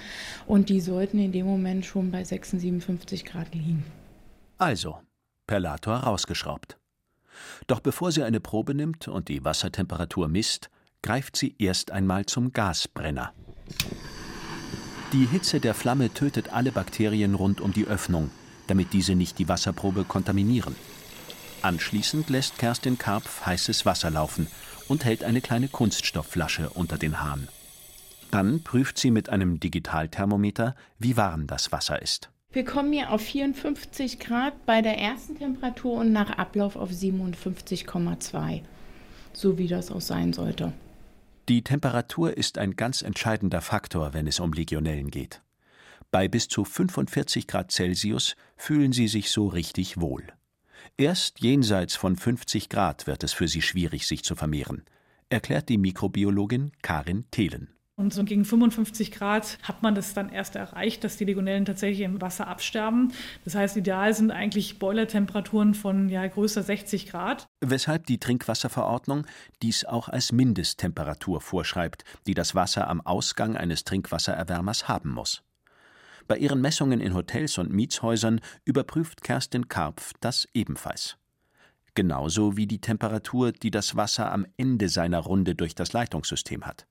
Und 0.47 0.69
die 0.69 0.81
sollten 0.81 1.19
in 1.19 1.33
dem 1.33 1.47
Moment 1.47 1.87
schon 1.87 2.13
bei 2.13 2.23
56, 2.23 2.61
57 2.61 3.25
Grad 3.25 3.53
liegen. 3.53 3.83
Also, 4.57 4.99
Perlator 5.49 5.97
rausgeschraubt. 5.97 6.79
Doch 7.67 7.81
bevor 7.81 8.13
sie 8.13 8.23
eine 8.23 8.39
Probe 8.39 8.75
nimmt 8.75 9.09
und 9.09 9.27
die 9.27 9.45
Wassertemperatur 9.45 10.29
misst, 10.29 10.71
greift 11.03 11.37
sie 11.37 11.57
erst 11.59 11.91
einmal 11.91 12.27
zum 12.27 12.53
Gasbrenner. 12.53 13.33
Die 15.15 15.27
Hitze 15.27 15.61
der 15.61 15.75
Flamme 15.75 16.13
tötet 16.13 16.53
alle 16.53 16.73
Bakterien 16.73 17.37
rund 17.37 17.61
um 17.61 17.73
die 17.73 17.85
Öffnung, 17.85 18.31
damit 18.67 18.93
diese 18.93 19.15
nicht 19.15 19.39
die 19.39 19.49
Wasserprobe 19.49 20.03
kontaminieren. 20.03 20.75
Anschließend 21.63 22.31
lässt 22.31 22.59
Kerstin 22.59 22.99
Karpf 22.99 23.47
heißes 23.47 23.87
Wasser 23.87 24.11
laufen 24.11 24.49
und 24.89 25.05
hält 25.05 25.23
eine 25.23 25.41
kleine 25.41 25.69
Kunststoffflasche 25.69 26.69
unter 26.71 26.99
den 26.99 27.23
Hahn. 27.23 27.47
Dann 28.33 28.65
prüft 28.65 28.99
sie 28.99 29.13
mit 29.13 29.29
einem 29.29 29.61
Digitalthermometer, 29.61 30.75
wie 30.99 31.17
warm 31.17 31.47
das 31.47 31.71
Wasser 31.71 32.03
ist. 32.03 32.31
Wir 32.51 32.65
kommen 32.65 32.93
hier 32.93 33.13
auf 33.13 33.21
54 33.21 34.19
Grad 34.19 34.67
bei 34.67 34.83
der 34.83 34.99
ersten 34.99 35.39
Temperatur 35.39 36.01
und 36.01 36.11
nach 36.11 36.31
Ablauf 36.39 36.75
auf 36.75 36.91
57,2. 36.91 38.63
So 39.33 39.59
wie 39.59 39.69
das 39.69 39.93
auch 39.93 40.01
sein 40.01 40.33
sollte. 40.33 40.73
Die 41.49 41.63
Temperatur 41.63 42.39
ist 42.39 42.57
ein 42.57 42.75
ganz 42.75 43.03
entscheidender 43.03 43.61
Faktor, 43.61 44.15
wenn 44.15 44.27
es 44.27 44.41
um 44.41 44.55
Legionellen 44.55 45.11
geht. 45.11 45.43
Bei 46.11 46.27
bis 46.27 46.49
zu 46.49 46.65
45 46.65 47.47
Grad 47.47 47.71
Celsius 47.71 48.35
fühlen 48.57 48.93
sie 48.93 49.09
sich 49.09 49.31
so 49.31 49.49
richtig 49.49 50.01
wohl. 50.01 50.27
Erst 50.97 51.41
jenseits 51.41 51.97
von 51.97 52.17
50 52.17 52.71
Grad 52.71 53.07
wird 53.07 53.25
es 53.25 53.35
für 53.35 53.49
sie 53.49 53.61
schwierig, 53.61 54.07
sich 54.07 54.25
zu 54.25 54.37
vermehren, 54.37 54.85
erklärt 55.29 55.69
die 55.69 55.77
Mikrobiologin 55.77 56.73
Karin 56.81 57.27
Thelen. 57.31 57.75
Und 57.97 58.13
so 58.13 58.25
gegen 58.25 58.45
55 58.45 59.13
Grad 59.13 59.57
hat 59.63 59.85
man 59.85 59.95
das 59.95 60.15
dann 60.15 60.29
erst 60.29 60.57
erreicht, 60.57 61.05
dass 61.05 61.17
die 61.17 61.25
Legionellen 61.25 61.65
tatsächlich 61.65 62.01
im 62.01 62.21
Wasser 62.21 62.49
absterben. 62.49 63.13
Das 63.45 63.55
heißt, 63.55 63.77
ideal 63.77 64.13
sind 64.13 64.33
eigentlich 64.33 64.81
Boilertemperaturen 64.81 65.75
von 65.75 66.09
ja, 66.09 66.27
größer 66.27 66.65
60 66.65 67.07
Grad. 67.07 67.47
Weshalb 67.61 68.07
die 68.07 68.19
Trinkwasserverordnung 68.19 69.27
dies 69.63 69.85
auch 69.85 70.09
als 70.09 70.33
Mindesttemperatur 70.33 71.41
vorschreibt, 71.41 72.05
die 72.27 72.35
das 72.35 72.57
Wasser 72.57 72.89
am 72.89 73.01
Ausgang 73.01 73.57
eines 73.57 73.85
Trinkwassererwärmers 73.85 74.89
haben 74.89 75.11
muss. 75.11 75.45
Bei 76.27 76.37
ihren 76.37 76.61
Messungen 76.61 77.01
in 77.01 77.15
Hotels 77.15 77.59
und 77.59 77.71
Mietshäusern 77.71 78.41
überprüft 78.65 79.23
Kerstin 79.23 79.69
Karpf 79.69 80.15
das 80.21 80.49
ebenfalls. 80.53 81.17
Genauso 81.95 82.57
wie 82.57 82.67
die 82.67 82.81
Temperatur, 82.81 83.53
die 83.53 83.71
das 83.71 83.95
Wasser 83.95 84.33
am 84.33 84.47
Ende 84.57 84.89
seiner 84.89 85.21
Runde 85.21 85.55
durch 85.55 85.77
das 85.77 85.93
Leitungssystem 85.93 86.67
hat 86.67 86.89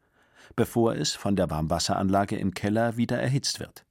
bevor 0.56 0.96
es 0.96 1.14
von 1.14 1.36
der 1.36 1.50
Warmwasseranlage 1.50 2.36
im 2.36 2.54
Keller 2.54 2.98
wieder 2.98 3.18
erhitzt 3.20 3.60
wird. 3.60 3.86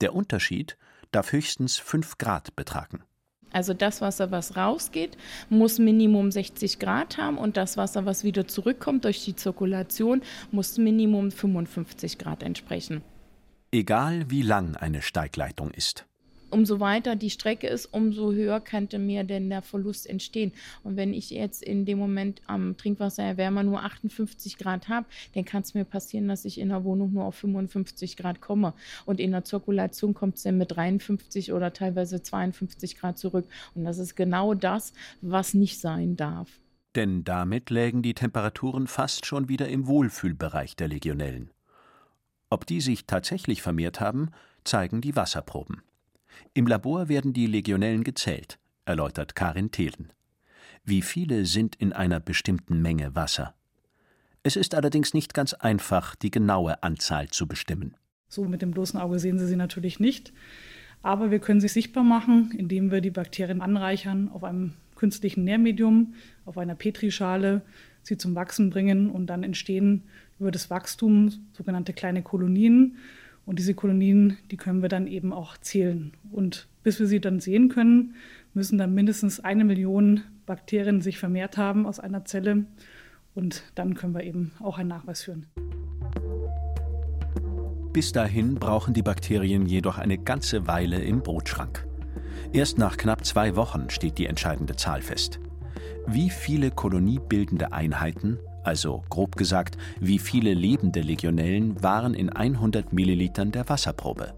Der 0.00 0.14
Unterschied 0.14 0.76
darf 1.12 1.32
höchstens 1.32 1.76
5 1.76 2.18
Grad 2.18 2.56
betragen. 2.56 3.04
Also 3.52 3.72
das 3.72 4.00
Wasser, 4.00 4.32
was 4.32 4.56
rausgeht, 4.56 5.16
muss 5.48 5.78
Minimum 5.78 6.32
60 6.32 6.80
Grad 6.80 7.18
haben 7.18 7.38
und 7.38 7.56
das 7.56 7.76
Wasser, 7.76 8.04
was 8.04 8.24
wieder 8.24 8.48
zurückkommt 8.48 9.04
durch 9.04 9.24
die 9.24 9.36
Zirkulation, 9.36 10.22
muss 10.50 10.76
Minimum 10.76 11.30
55 11.30 12.18
Grad 12.18 12.42
entsprechen. 12.42 13.02
Egal 13.70 14.28
wie 14.28 14.42
lang 14.42 14.76
eine 14.76 15.02
Steigleitung 15.02 15.70
ist 15.70 16.04
umso 16.54 16.78
weiter 16.78 17.16
die 17.16 17.30
Strecke 17.30 17.66
ist, 17.66 17.86
umso 17.86 18.32
höher 18.32 18.60
könnte 18.60 19.00
mir 19.00 19.24
denn 19.24 19.50
der 19.50 19.60
Verlust 19.60 20.08
entstehen. 20.08 20.52
Und 20.84 20.96
wenn 20.96 21.12
ich 21.12 21.30
jetzt 21.30 21.64
in 21.64 21.84
dem 21.84 21.98
Moment 21.98 22.42
am 22.46 22.76
Trinkwassererwärmer 22.76 23.64
nur 23.64 23.82
58 23.82 24.56
Grad 24.56 24.88
habe, 24.88 25.06
dann 25.34 25.44
kann 25.44 25.62
es 25.62 25.74
mir 25.74 25.84
passieren, 25.84 26.28
dass 26.28 26.44
ich 26.44 26.60
in 26.60 26.68
der 26.68 26.84
Wohnung 26.84 27.12
nur 27.12 27.24
auf 27.24 27.34
55 27.34 28.16
Grad 28.16 28.40
komme. 28.40 28.72
Und 29.04 29.18
in 29.18 29.32
der 29.32 29.42
Zirkulation 29.42 30.14
kommt 30.14 30.36
es 30.36 30.44
dann 30.44 30.56
mit 30.56 30.76
53 30.76 31.52
oder 31.52 31.72
teilweise 31.72 32.22
52 32.22 32.96
Grad 32.96 33.18
zurück. 33.18 33.46
Und 33.74 33.84
das 33.84 33.98
ist 33.98 34.14
genau 34.14 34.54
das, 34.54 34.92
was 35.20 35.54
nicht 35.54 35.80
sein 35.80 36.16
darf. 36.16 36.48
Denn 36.94 37.24
damit 37.24 37.70
lägen 37.70 38.02
die 38.02 38.14
Temperaturen 38.14 38.86
fast 38.86 39.26
schon 39.26 39.48
wieder 39.48 39.68
im 39.68 39.88
Wohlfühlbereich 39.88 40.76
der 40.76 40.86
Legionellen. 40.86 41.50
Ob 42.48 42.64
die 42.64 42.80
sich 42.80 43.06
tatsächlich 43.06 43.60
vermehrt 43.60 44.00
haben, 44.00 44.30
zeigen 44.62 45.00
die 45.00 45.16
Wasserproben. 45.16 45.82
Im 46.52 46.66
Labor 46.66 47.08
werden 47.08 47.32
die 47.32 47.46
Legionellen 47.46 48.04
gezählt, 48.04 48.58
erläutert 48.84 49.34
Karin 49.34 49.70
Thelen. 49.70 50.12
Wie 50.84 51.02
viele 51.02 51.46
sind 51.46 51.76
in 51.76 51.92
einer 51.92 52.20
bestimmten 52.20 52.82
Menge 52.82 53.14
Wasser? 53.14 53.54
Es 54.42 54.56
ist 54.56 54.74
allerdings 54.74 55.14
nicht 55.14 55.32
ganz 55.32 55.54
einfach, 55.54 56.14
die 56.14 56.30
genaue 56.30 56.82
Anzahl 56.82 57.28
zu 57.28 57.46
bestimmen. 57.46 57.96
So 58.28 58.44
mit 58.44 58.62
dem 58.62 58.72
bloßen 58.72 59.00
Auge 59.00 59.18
sehen 59.18 59.38
Sie 59.38 59.46
sie 59.46 59.56
natürlich 59.56 60.00
nicht. 60.00 60.32
Aber 61.04 61.30
wir 61.30 61.38
können 61.38 61.60
sie 61.60 61.68
sichtbar 61.68 62.02
machen, 62.02 62.50
indem 62.56 62.90
wir 62.90 63.02
die 63.02 63.10
Bakterien 63.10 63.60
anreichern 63.60 64.30
auf 64.30 64.42
einem 64.42 64.72
künstlichen 64.96 65.44
Nährmedium, 65.44 66.14
auf 66.46 66.56
einer 66.56 66.74
Petrischale, 66.74 67.60
sie 68.02 68.16
zum 68.16 68.34
Wachsen 68.34 68.70
bringen 68.70 69.10
und 69.10 69.26
dann 69.26 69.42
entstehen 69.42 70.04
über 70.40 70.50
das 70.50 70.70
Wachstum 70.70 71.30
sogenannte 71.52 71.92
kleine 71.92 72.22
Kolonien. 72.22 72.96
Und 73.46 73.58
diese 73.58 73.74
Kolonien, 73.74 74.38
die 74.50 74.56
können 74.56 74.82
wir 74.82 74.88
dann 74.88 75.06
eben 75.06 75.32
auch 75.32 75.58
zählen. 75.58 76.12
Und 76.32 76.66
bis 76.82 76.98
wir 76.98 77.06
sie 77.06 77.20
dann 77.20 77.40
sehen 77.40 77.68
können, 77.68 78.14
müssen 78.54 78.78
dann 78.78 78.94
mindestens 78.94 79.40
eine 79.40 79.64
Million 79.64 80.22
Bakterien 80.46 81.00
sich 81.00 81.18
vermehrt 81.18 81.56
haben 81.56 81.86
aus 81.86 82.00
einer 82.00 82.24
Zelle. 82.24 82.64
Und 83.34 83.62
dann 83.74 83.94
können 83.94 84.14
wir 84.14 84.22
eben 84.22 84.52
auch 84.60 84.78
einen 84.78 84.88
Nachweis 84.88 85.22
führen. 85.22 85.46
Bis 87.92 88.12
dahin 88.12 88.56
brauchen 88.56 88.94
die 88.94 89.02
Bakterien 89.02 89.66
jedoch 89.66 89.98
eine 89.98 90.18
ganze 90.18 90.66
Weile 90.66 91.02
im 91.02 91.22
Brotschrank. 91.22 91.86
Erst 92.52 92.78
nach 92.78 92.96
knapp 92.96 93.24
zwei 93.24 93.56
Wochen 93.56 93.90
steht 93.90 94.18
die 94.18 94.26
entscheidende 94.26 94.76
Zahl 94.76 95.02
fest. 95.02 95.38
Wie 96.06 96.30
viele 96.30 96.70
koloniebildende 96.70 97.72
Einheiten 97.72 98.38
also 98.64 99.04
grob 99.10 99.36
gesagt, 99.36 99.78
wie 100.00 100.18
viele 100.18 100.54
lebende 100.54 101.00
Legionellen 101.00 101.82
waren 101.82 102.14
in 102.14 102.30
100 102.30 102.92
Millilitern 102.92 103.52
der 103.52 103.68
Wasserprobe. 103.68 104.34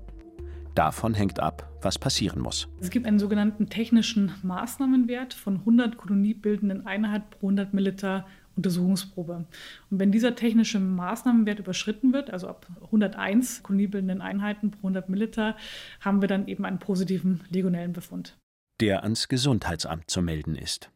Davon 0.75 1.15
hängt 1.15 1.41
ab, 1.41 1.71
was 1.81 1.99
passieren 1.99 2.43
muss. 2.43 2.69
Es 2.81 2.91
gibt 2.91 3.07
einen 3.07 3.19
sogenannten 3.19 3.71
technischen 3.71 4.33
Maßnahmenwert 4.43 5.33
von 5.33 5.61
100 5.61 5.97
koloniebildenden 5.97 6.87
Einheiten 6.87 7.31
pro 7.31 7.47
100 7.47 7.73
Milliliter 7.73 8.27
Untersuchungsprobe. 8.57 9.47
Und 9.91 10.01
wenn 10.01 10.13
dieser 10.13 10.35
technische 10.35 10.81
Maßnahmenwert 10.81 11.59
überschritten 11.59 12.13
wird, 12.13 12.31
also 12.31 12.49
ab 12.49 12.67
101 12.87 13.63
koloniebildenden 13.63 14.21
Einheiten 14.21 14.71
pro 14.71 14.89
100 14.89 15.09
Milliliter, 15.09 15.57
haben 16.01 16.21
wir 16.21 16.29
dann 16.29 16.49
eben 16.49 16.65
einen 16.65 16.79
positiven 16.79 17.41
Legionellenbefund. 17.51 18.37
Der 18.81 19.03
ans 19.03 19.29
Gesundheitsamt 19.29 20.11
zu 20.11 20.23
melden 20.23 20.57
ist. 20.57 20.91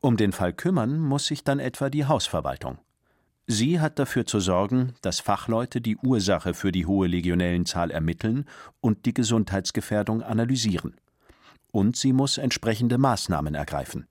Um 0.00 0.16
den 0.16 0.30
Fall 0.30 0.52
kümmern 0.52 1.00
muss 1.00 1.26
sich 1.26 1.42
dann 1.42 1.58
etwa 1.58 1.90
die 1.90 2.04
Hausverwaltung. 2.04 2.78
Sie 3.48 3.80
hat 3.80 3.98
dafür 3.98 4.26
zu 4.26 4.38
sorgen, 4.38 4.94
dass 5.00 5.18
Fachleute 5.18 5.80
die 5.80 5.96
Ursache 5.96 6.54
für 6.54 6.70
die 6.70 6.86
hohe 6.86 7.08
Legionellenzahl 7.08 7.90
ermitteln 7.90 8.44
und 8.80 9.06
die 9.06 9.14
Gesundheitsgefährdung 9.14 10.22
analysieren. 10.22 10.94
Und 11.72 11.96
sie 11.96 12.12
muss 12.12 12.38
entsprechende 12.38 12.96
Maßnahmen 12.96 13.54
ergreifen, 13.54 14.06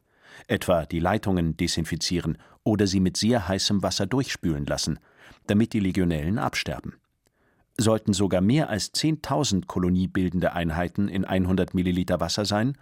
etwa 0.47 0.85
die 0.85 0.99
Leitungen 0.99 1.55
desinfizieren 1.55 2.37
oder 2.63 2.85
sie 2.85 2.99
mit 2.99 3.15
sehr 3.15 3.47
heißem 3.47 3.81
Wasser 3.81 4.07
durchspülen 4.07 4.65
lassen, 4.65 4.99
damit 5.45 5.71
die 5.71 5.79
Legionellen 5.79 6.37
absterben. 6.37 6.95
Sollten 7.77 8.11
sogar 8.11 8.41
mehr 8.41 8.69
als 8.69 8.93
10.000 8.93 9.67
koloniebildende 9.67 10.51
Einheiten 10.51 11.07
in 11.07 11.23
100 11.23 11.73
Milliliter 11.75 12.19
Wasser 12.19 12.43
sein, 12.43 12.75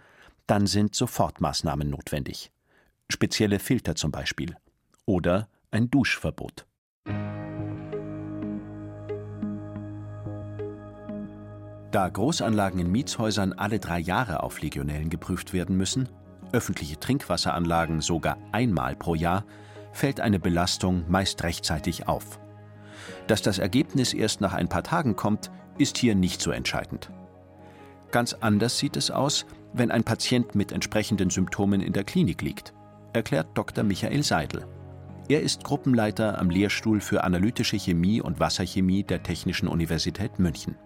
dann 0.46 0.66
sind 0.66 0.94
Sofortmaßnahmen 0.94 1.88
notwendig 1.88 2.50
spezielle 3.08 3.58
Filter 3.58 3.94
zum 3.94 4.10
Beispiel 4.10 4.56
oder 5.04 5.48
ein 5.70 5.90
Duschverbot. 5.90 6.66
Da 11.92 12.08
Großanlagen 12.08 12.80
in 12.80 12.90
Mietshäusern 12.90 13.52
alle 13.52 13.78
drei 13.78 13.98
Jahre 13.98 14.42
auf 14.42 14.60
Legionellen 14.60 15.08
geprüft 15.08 15.52
werden 15.52 15.76
müssen, 15.76 16.08
öffentliche 16.52 17.00
Trinkwasseranlagen 17.00 18.00
sogar 18.00 18.36
einmal 18.52 18.96
pro 18.96 19.14
Jahr, 19.14 19.44
fällt 19.92 20.20
eine 20.20 20.38
Belastung 20.38 21.04
meist 21.08 21.42
rechtzeitig 21.42 22.06
auf. 22.06 22.38
Dass 23.28 23.40
das 23.40 23.58
Ergebnis 23.58 24.12
erst 24.12 24.40
nach 24.40 24.52
ein 24.52 24.68
paar 24.68 24.82
Tagen 24.82 25.16
kommt, 25.16 25.50
ist 25.78 25.96
hier 25.96 26.14
nicht 26.14 26.42
so 26.42 26.50
entscheidend. 26.50 27.10
Ganz 28.10 28.34
anders 28.34 28.78
sieht 28.78 28.96
es 28.96 29.10
aus, 29.10 29.46
wenn 29.72 29.90
ein 29.90 30.04
Patient 30.04 30.54
mit 30.54 30.72
entsprechenden 30.72 31.30
Symptomen 31.30 31.80
in 31.80 31.92
der 31.92 32.04
Klinik 32.04 32.42
liegt 32.42 32.74
erklärt 33.16 33.48
Dr. 33.54 33.82
Michael 33.82 34.22
Seidel. 34.22 34.66
Er 35.28 35.40
ist 35.40 35.64
Gruppenleiter 35.64 36.38
am 36.38 36.50
Lehrstuhl 36.50 37.00
für 37.00 37.24
analytische 37.24 37.76
Chemie 37.76 38.20
und 38.20 38.38
Wasserchemie 38.38 39.02
der 39.02 39.24
Technischen 39.24 39.66
Universität 39.66 40.38
München. 40.38 40.76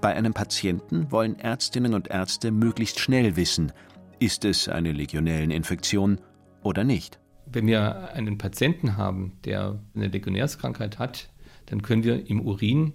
Bei 0.00 0.14
einem 0.14 0.34
Patienten 0.34 1.12
wollen 1.12 1.38
Ärztinnen 1.38 1.94
und 1.94 2.08
Ärzte 2.08 2.50
möglichst 2.50 2.98
schnell 2.98 3.36
wissen, 3.36 3.72
ist 4.18 4.44
es 4.44 4.68
eine 4.68 4.92
Legionelleninfektion 4.92 6.20
oder 6.62 6.82
nicht. 6.82 7.20
Wenn 7.46 7.66
wir 7.66 8.12
einen 8.12 8.38
Patienten 8.38 8.96
haben, 8.96 9.38
der 9.44 9.80
eine 9.94 10.08
Legionärskrankheit 10.08 10.98
hat, 10.98 11.30
dann 11.66 11.82
können 11.82 12.02
wir 12.02 12.28
im 12.28 12.40
Urin 12.40 12.94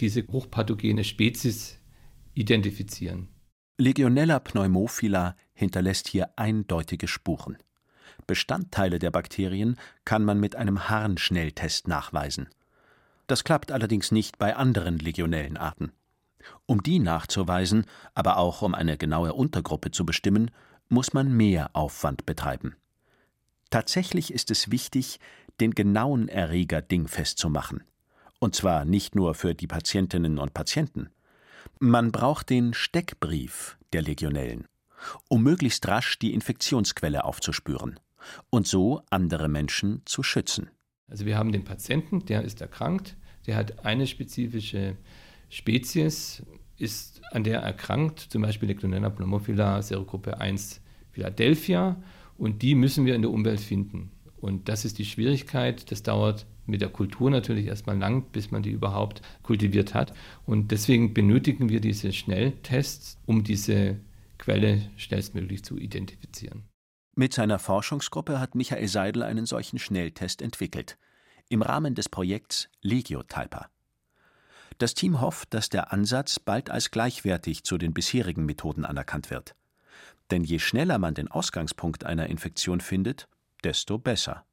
diese 0.00 0.26
hochpathogene 0.26 1.04
Spezies 1.04 1.78
identifizieren. 2.34 3.28
Legionella 3.78 4.40
pneumophila 4.40 5.36
hinterlässt 5.54 6.08
hier 6.08 6.30
eindeutige 6.36 7.08
Spuren. 7.08 7.56
Bestandteile 8.28 8.98
der 8.98 9.10
Bakterien 9.10 9.76
kann 10.04 10.22
man 10.22 10.38
mit 10.38 10.54
einem 10.54 10.90
Harnschnelltest 10.90 11.88
nachweisen. 11.88 12.48
Das 13.26 13.42
klappt 13.42 13.72
allerdings 13.72 14.12
nicht 14.12 14.38
bei 14.38 14.54
anderen 14.54 14.98
Legionellenarten. 14.98 15.92
Um 16.66 16.82
die 16.82 16.98
nachzuweisen, 16.98 17.86
aber 18.14 18.36
auch 18.36 18.60
um 18.60 18.74
eine 18.74 18.98
genaue 18.98 19.32
Untergruppe 19.32 19.90
zu 19.92 20.04
bestimmen, 20.04 20.50
muss 20.90 21.14
man 21.14 21.34
mehr 21.34 21.70
Aufwand 21.72 22.26
betreiben. 22.26 22.76
Tatsächlich 23.70 24.32
ist 24.32 24.50
es 24.50 24.70
wichtig, 24.70 25.20
den 25.58 25.74
genauen 25.74 26.28
Erreger 26.28 26.82
dingfest 26.82 27.38
zu 27.38 27.48
machen. 27.48 27.82
Und 28.40 28.54
zwar 28.54 28.84
nicht 28.84 29.14
nur 29.14 29.34
für 29.34 29.54
die 29.54 29.66
Patientinnen 29.66 30.38
und 30.38 30.52
Patienten. 30.52 31.08
Man 31.78 32.12
braucht 32.12 32.50
den 32.50 32.74
Steckbrief 32.74 33.78
der 33.94 34.02
Legionellen, 34.02 34.68
um 35.28 35.42
möglichst 35.42 35.88
rasch 35.88 36.18
die 36.18 36.34
Infektionsquelle 36.34 37.24
aufzuspüren 37.24 37.98
und 38.50 38.66
so 38.66 39.02
andere 39.10 39.48
Menschen 39.48 40.02
zu 40.04 40.22
schützen. 40.22 40.70
Also 41.08 41.24
wir 41.24 41.38
haben 41.38 41.52
den 41.52 41.64
Patienten, 41.64 42.24
der 42.26 42.42
ist 42.42 42.60
erkrankt, 42.60 43.16
der 43.46 43.56
hat 43.56 43.84
eine 43.84 44.06
spezifische 44.06 44.96
Spezies, 45.48 46.42
ist 46.76 47.22
an 47.32 47.44
der 47.44 47.60
erkrankt, 47.60 48.20
zum 48.20 48.42
Beispiel 48.42 48.68
Legionella 48.68 49.10
pneumophila, 49.10 49.82
Serogruppe 49.82 50.40
1 50.40 50.80
Philadelphia, 51.10 52.02
und 52.36 52.62
die 52.62 52.74
müssen 52.74 53.04
wir 53.04 53.14
in 53.14 53.22
der 53.22 53.32
Umwelt 53.32 53.60
finden. 53.60 54.12
Und 54.40 54.68
das 54.68 54.84
ist 54.84 54.98
die 54.98 55.04
Schwierigkeit. 55.04 55.90
Das 55.90 56.02
dauert 56.02 56.46
mit 56.66 56.80
der 56.80 56.88
Kultur 56.88 57.30
natürlich 57.30 57.66
erstmal 57.66 57.98
lang, 57.98 58.30
bis 58.30 58.50
man 58.50 58.62
die 58.62 58.70
überhaupt 58.70 59.22
kultiviert 59.42 59.94
hat. 59.94 60.14
Und 60.46 60.70
deswegen 60.70 61.14
benötigen 61.14 61.68
wir 61.68 61.80
diese 61.80 62.12
Schnelltests, 62.12 63.18
um 63.26 63.42
diese 63.42 63.96
Quelle 64.38 64.82
schnellstmöglich 64.96 65.64
zu 65.64 65.76
identifizieren. 65.78 66.62
Mit 67.18 67.34
seiner 67.34 67.58
Forschungsgruppe 67.58 68.38
hat 68.38 68.54
Michael 68.54 68.86
Seidel 68.86 69.24
einen 69.24 69.44
solchen 69.44 69.80
Schnelltest 69.80 70.40
entwickelt, 70.40 70.96
im 71.48 71.62
Rahmen 71.62 71.96
des 71.96 72.08
Projekts 72.08 72.68
Legiotyper. 72.80 73.70
Das 74.78 74.94
Team 74.94 75.20
hofft, 75.20 75.52
dass 75.52 75.68
der 75.68 75.92
Ansatz 75.92 76.38
bald 76.38 76.70
als 76.70 76.92
gleichwertig 76.92 77.64
zu 77.64 77.76
den 77.76 77.92
bisherigen 77.92 78.46
Methoden 78.46 78.84
anerkannt 78.84 79.30
wird. 79.30 79.56
Denn 80.30 80.44
je 80.44 80.60
schneller 80.60 80.98
man 80.98 81.14
den 81.14 81.26
Ausgangspunkt 81.26 82.06
einer 82.06 82.28
Infektion 82.28 82.80
findet, 82.80 83.26
desto 83.64 83.98
besser. 83.98 84.46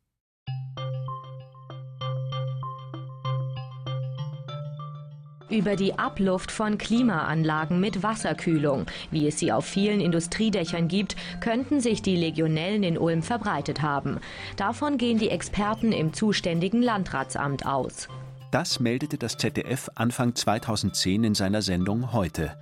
Über 5.50 5.76
die 5.76 5.98
Abluft 5.98 6.52
von 6.52 6.78
Klimaanlagen 6.78 7.80
mit 7.80 8.04
Wasserkühlung, 8.04 8.86
wie 9.12 9.28
es 9.28 9.40
sie 9.40 9.52
auf 9.52 9.66
vielen 9.66 10.02
Industriedächern 10.02 10.88
gibt, 10.88 11.16
könnten 11.40 11.82
sich 11.82 12.02
die 12.02 12.16
Legionellen 12.16 12.84
in 12.84 12.98
Ulm 12.98 13.22
verbreitet 13.22 13.82
haben. 13.82 14.20
Davon 14.58 14.98
gehen 14.98 15.18
die 15.18 15.30
Experten 15.30 15.92
im 15.92 16.14
zuständigen 16.14 16.82
Landratsamt 16.82 17.66
aus. 17.66 18.08
Das 18.52 18.80
meldete 18.80 19.18
das 19.18 19.38
ZDF 19.38 19.90
Anfang 19.96 20.36
2010 20.36 21.24
in 21.24 21.36
seiner 21.36 21.62
Sendung 21.62 22.14
Heute. 22.14 22.58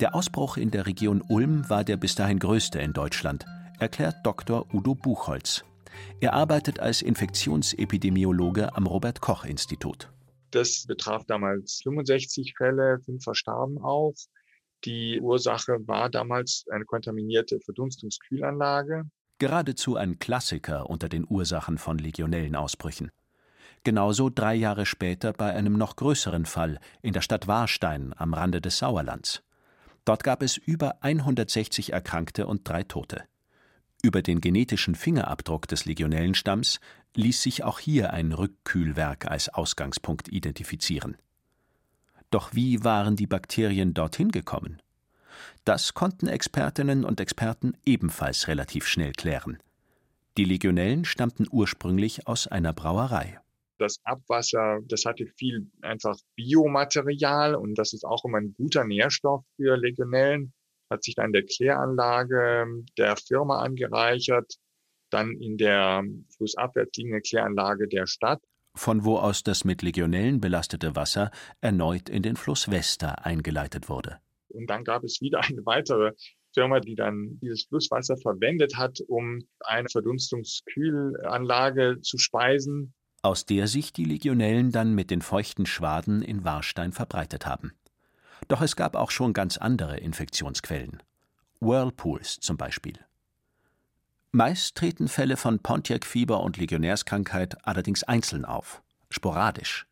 Der 0.00 0.14
Ausbruch 0.14 0.56
in 0.56 0.70
der 0.70 0.86
Region 0.86 1.22
Ulm 1.26 1.68
war 1.68 1.82
der 1.82 1.96
bis 1.96 2.14
dahin 2.14 2.38
größte 2.38 2.78
in 2.78 2.92
Deutschland, 2.92 3.46
erklärt 3.78 4.16
Dr. 4.24 4.66
Udo 4.72 4.94
Buchholz. 4.94 5.64
Er 6.20 6.34
arbeitet 6.34 6.80
als 6.80 7.02
Infektionsepidemiologe 7.02 8.76
am 8.76 8.86
Robert 8.86 9.20
Koch 9.20 9.44
Institut. 9.44 10.10
Das 10.56 10.86
betraf 10.86 11.26
damals 11.26 11.82
65 11.82 12.54
Fälle, 12.56 12.98
fünf 13.04 13.22
verstarben 13.24 13.76
auch. 13.76 14.14
Die 14.86 15.20
Ursache 15.20 15.86
war 15.86 16.08
damals 16.08 16.64
eine 16.70 16.86
kontaminierte 16.86 17.60
Verdunstungskühlanlage. 17.60 19.02
Geradezu 19.36 19.96
ein 19.96 20.18
Klassiker 20.18 20.88
unter 20.88 21.10
den 21.10 21.26
Ursachen 21.28 21.76
von 21.76 21.98
Legionellenausbrüchen. 21.98 23.10
Genauso 23.84 24.30
drei 24.30 24.54
Jahre 24.54 24.86
später 24.86 25.34
bei 25.34 25.52
einem 25.52 25.76
noch 25.76 25.94
größeren 25.94 26.46
Fall 26.46 26.80
in 27.02 27.12
der 27.12 27.20
Stadt 27.20 27.46
Warstein 27.46 28.14
am 28.16 28.32
Rande 28.32 28.62
des 28.62 28.78
Sauerlands. 28.78 29.42
Dort 30.06 30.24
gab 30.24 30.42
es 30.42 30.56
über 30.56 31.02
160 31.02 31.92
Erkrankte 31.92 32.46
und 32.46 32.66
drei 32.66 32.82
Tote. 32.82 33.24
Über 34.02 34.22
den 34.22 34.40
genetischen 34.40 34.94
Fingerabdruck 34.94 35.66
des 35.68 35.84
Legionellenstamms 35.84 36.80
ließ 37.14 37.42
sich 37.42 37.64
auch 37.64 37.78
hier 37.78 38.12
ein 38.12 38.32
Rückkühlwerk 38.32 39.30
als 39.30 39.48
Ausgangspunkt 39.48 40.28
identifizieren. 40.28 41.16
Doch 42.30 42.54
wie 42.54 42.84
waren 42.84 43.16
die 43.16 43.26
Bakterien 43.26 43.94
dorthin 43.94 44.30
gekommen? 44.30 44.82
Das 45.64 45.94
konnten 45.94 46.28
Expertinnen 46.28 47.04
und 47.04 47.20
Experten 47.20 47.74
ebenfalls 47.84 48.48
relativ 48.48 48.86
schnell 48.86 49.12
klären. 49.12 49.58
Die 50.36 50.44
Legionellen 50.44 51.04
stammten 51.04 51.46
ursprünglich 51.50 52.26
aus 52.26 52.46
einer 52.46 52.72
Brauerei. 52.72 53.40
Das 53.78 54.00
Abwasser, 54.04 54.80
das 54.86 55.04
hatte 55.04 55.26
viel 55.36 55.70
einfach 55.82 56.16
Biomaterial 56.34 57.54
und 57.54 57.74
das 57.74 57.92
ist 57.92 58.04
auch 58.04 58.24
immer 58.24 58.38
ein 58.38 58.54
guter 58.56 58.84
Nährstoff 58.84 59.44
für 59.56 59.76
Legionellen. 59.76 60.52
Hat 60.90 61.02
sich 61.02 61.14
dann 61.14 61.32
der 61.32 61.44
Kläranlage 61.44 62.66
der 62.96 63.16
Firma 63.16 63.60
angereichert 63.60 64.56
dann 65.10 65.32
in 65.40 65.56
der 65.56 66.02
flussabwärts 66.36 66.96
liegenden 66.96 67.22
Kläranlage 67.22 67.88
der 67.88 68.06
Stadt. 68.06 68.42
Von 68.74 69.04
wo 69.04 69.16
aus 69.16 69.42
das 69.42 69.64
mit 69.64 69.82
Legionellen 69.82 70.40
belastete 70.40 70.94
Wasser 70.96 71.30
erneut 71.60 72.10
in 72.10 72.22
den 72.22 72.36
Fluss 72.36 72.70
Wester 72.70 73.24
eingeleitet 73.24 73.88
wurde. 73.88 74.18
Und 74.48 74.68
dann 74.68 74.84
gab 74.84 75.02
es 75.04 75.20
wieder 75.20 75.40
eine 75.40 75.64
weitere 75.64 76.12
Firma, 76.52 76.80
die 76.80 76.94
dann 76.94 77.38
dieses 77.40 77.64
Flusswasser 77.64 78.16
verwendet 78.16 78.76
hat, 78.76 78.98
um 79.08 79.40
eine 79.60 79.88
Verdunstungskühlanlage 79.88 82.00
zu 82.02 82.18
speisen. 82.18 82.94
Aus 83.22 83.46
der 83.46 83.66
sich 83.66 83.92
die 83.92 84.04
Legionellen 84.04 84.72
dann 84.72 84.94
mit 84.94 85.10
den 85.10 85.22
feuchten 85.22 85.66
Schwaden 85.66 86.22
in 86.22 86.44
Warstein 86.44 86.92
verbreitet 86.92 87.46
haben. 87.46 87.72
Doch 88.48 88.60
es 88.60 88.76
gab 88.76 88.96
auch 88.96 89.10
schon 89.10 89.32
ganz 89.32 89.56
andere 89.56 89.96
Infektionsquellen. 89.98 91.02
Whirlpools 91.60 92.40
zum 92.40 92.56
Beispiel. 92.56 92.98
Meist 94.32 94.74
treten 94.74 95.08
Fälle 95.08 95.36
von 95.36 95.60
Pontiac-Fieber 95.60 96.40
und 96.40 96.58
Legionärskrankheit 96.58 97.66
allerdings 97.66 98.02
einzeln 98.02 98.44
auf, 98.44 98.82
sporadisch. 99.08 99.86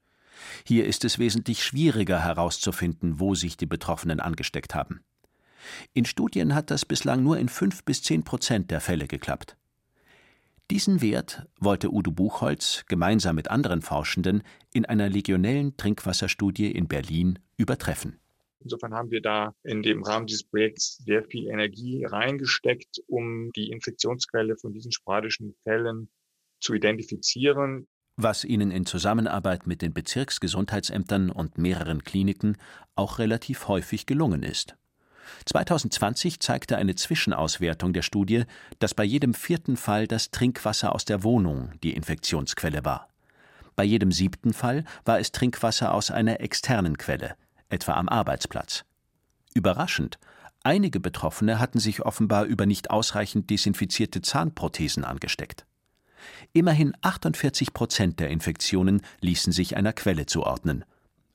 Hier 0.66 0.87
ist 0.87 1.04
es 1.04 1.18
wesentlich 1.18 1.64
schwieriger 1.64 2.22
herauszufinden, 2.22 3.20
wo 3.20 3.35
sich 3.35 3.57
die 3.57 3.66
Betroffenen 3.66 4.20
angesteckt 4.20 4.74
haben. 4.74 5.02
In 5.94 6.04
Studien 6.04 6.54
hat 6.54 6.70
das 6.70 6.85
bislang 6.85 7.22
nur 7.22 7.38
in 7.38 7.48
fünf 7.48 7.85
bis 7.85 8.02
zehn 8.02 8.22
Prozent 8.22 8.70
der 8.70 8.80
Fälle 8.80 9.07
geklappt. 9.09 9.57
Diesen 10.70 11.00
Wert 11.00 11.46
wollte 11.61 11.92
Udo 11.92 12.11
Buchholz 12.11 12.85
gemeinsam 12.88 13.37
mit 13.37 13.50
anderen 13.50 13.83
Forschenden 13.83 14.42
in 14.72 14.85
einer 14.87 15.09
legionellen 15.09 15.76
Trinkwasserstudie 15.76 16.70
in 16.70 16.88
Berlin 16.88 17.38
übertreffen. 17.57 18.18
Insofern 18.64 18.94
haben 18.94 19.11
wir 19.11 19.20
da 19.20 19.55
in 19.62 19.83
dem 19.83 20.03
Rahmen 20.03 20.27
dieses 20.27 20.42
Projekts 20.42 20.96
sehr 21.05 21.22
viel 21.22 21.48
Energie 21.48 22.05
reingesteckt, 22.05 23.03
um 23.07 23.53
die 23.53 23.70
Infektionsquelle 23.70 24.57
von 24.57 24.72
diesen 24.72 24.90
sporadischen 24.90 25.55
Fällen 25.64 26.09
zu 26.61 26.72
identifizieren. 26.72 27.87
Was 28.16 28.42
ihnen 28.44 28.70
in 28.70 28.87
Zusammenarbeit 28.87 29.66
mit 29.66 29.83
den 29.83 29.92
Bezirksgesundheitsämtern 29.92 31.31
und 31.31 31.59
mehreren 31.59 32.05
Kliniken 32.05 32.57
auch 32.94 33.18
relativ 33.18 33.68
häufig 33.68 34.07
gelungen 34.07 34.42
ist. 34.42 34.77
2020 35.44 36.40
zeigte 36.40 36.77
eine 36.77 36.94
Zwischenauswertung 36.94 37.92
der 37.92 38.03
Studie, 38.03 38.44
dass 38.79 38.94
bei 38.94 39.05
jedem 39.05 39.35
vierten 39.35 39.77
Fall 39.77 40.07
das 40.07 40.31
Trinkwasser 40.31 40.94
aus 40.94 41.05
der 41.05 41.22
Wohnung 41.22 41.72
die 41.83 41.92
Infektionsquelle 41.92 42.85
war. 42.85 43.09
Bei 43.77 43.85
jedem 43.85 44.12
siebten 44.12 44.53
Fall 44.53 44.85
war 45.05 45.18
es 45.18 45.33
Trinkwasser 45.33 45.92
aus 45.92 46.11
einer 46.11 46.40
externen 46.40 46.96
Quelle, 46.96 47.35
etwa 47.68 47.94
am 47.94 48.09
Arbeitsplatz. 48.09 48.85
Überraschend, 49.55 50.18
einige 50.62 51.00
Betroffene 51.00 51.59
hatten 51.59 51.79
sich 51.79 52.03
offenbar 52.03 52.44
über 52.44 52.66
nicht 52.66 52.90
ausreichend 52.90 53.50
desinfizierte 53.50 54.22
Zahnprothesen 54.22 55.05
angesteckt. 55.05 55.66
Immerhin 56.53 56.94
48 57.03 57.72
Prozent 57.72 58.20
der 58.20 58.31
Infektionen 58.31 59.03
ließen 59.20 59.53
sich 59.53 59.77
einer 59.77 59.92
Quelle 59.92 60.27
zuordnen, 60.27 60.85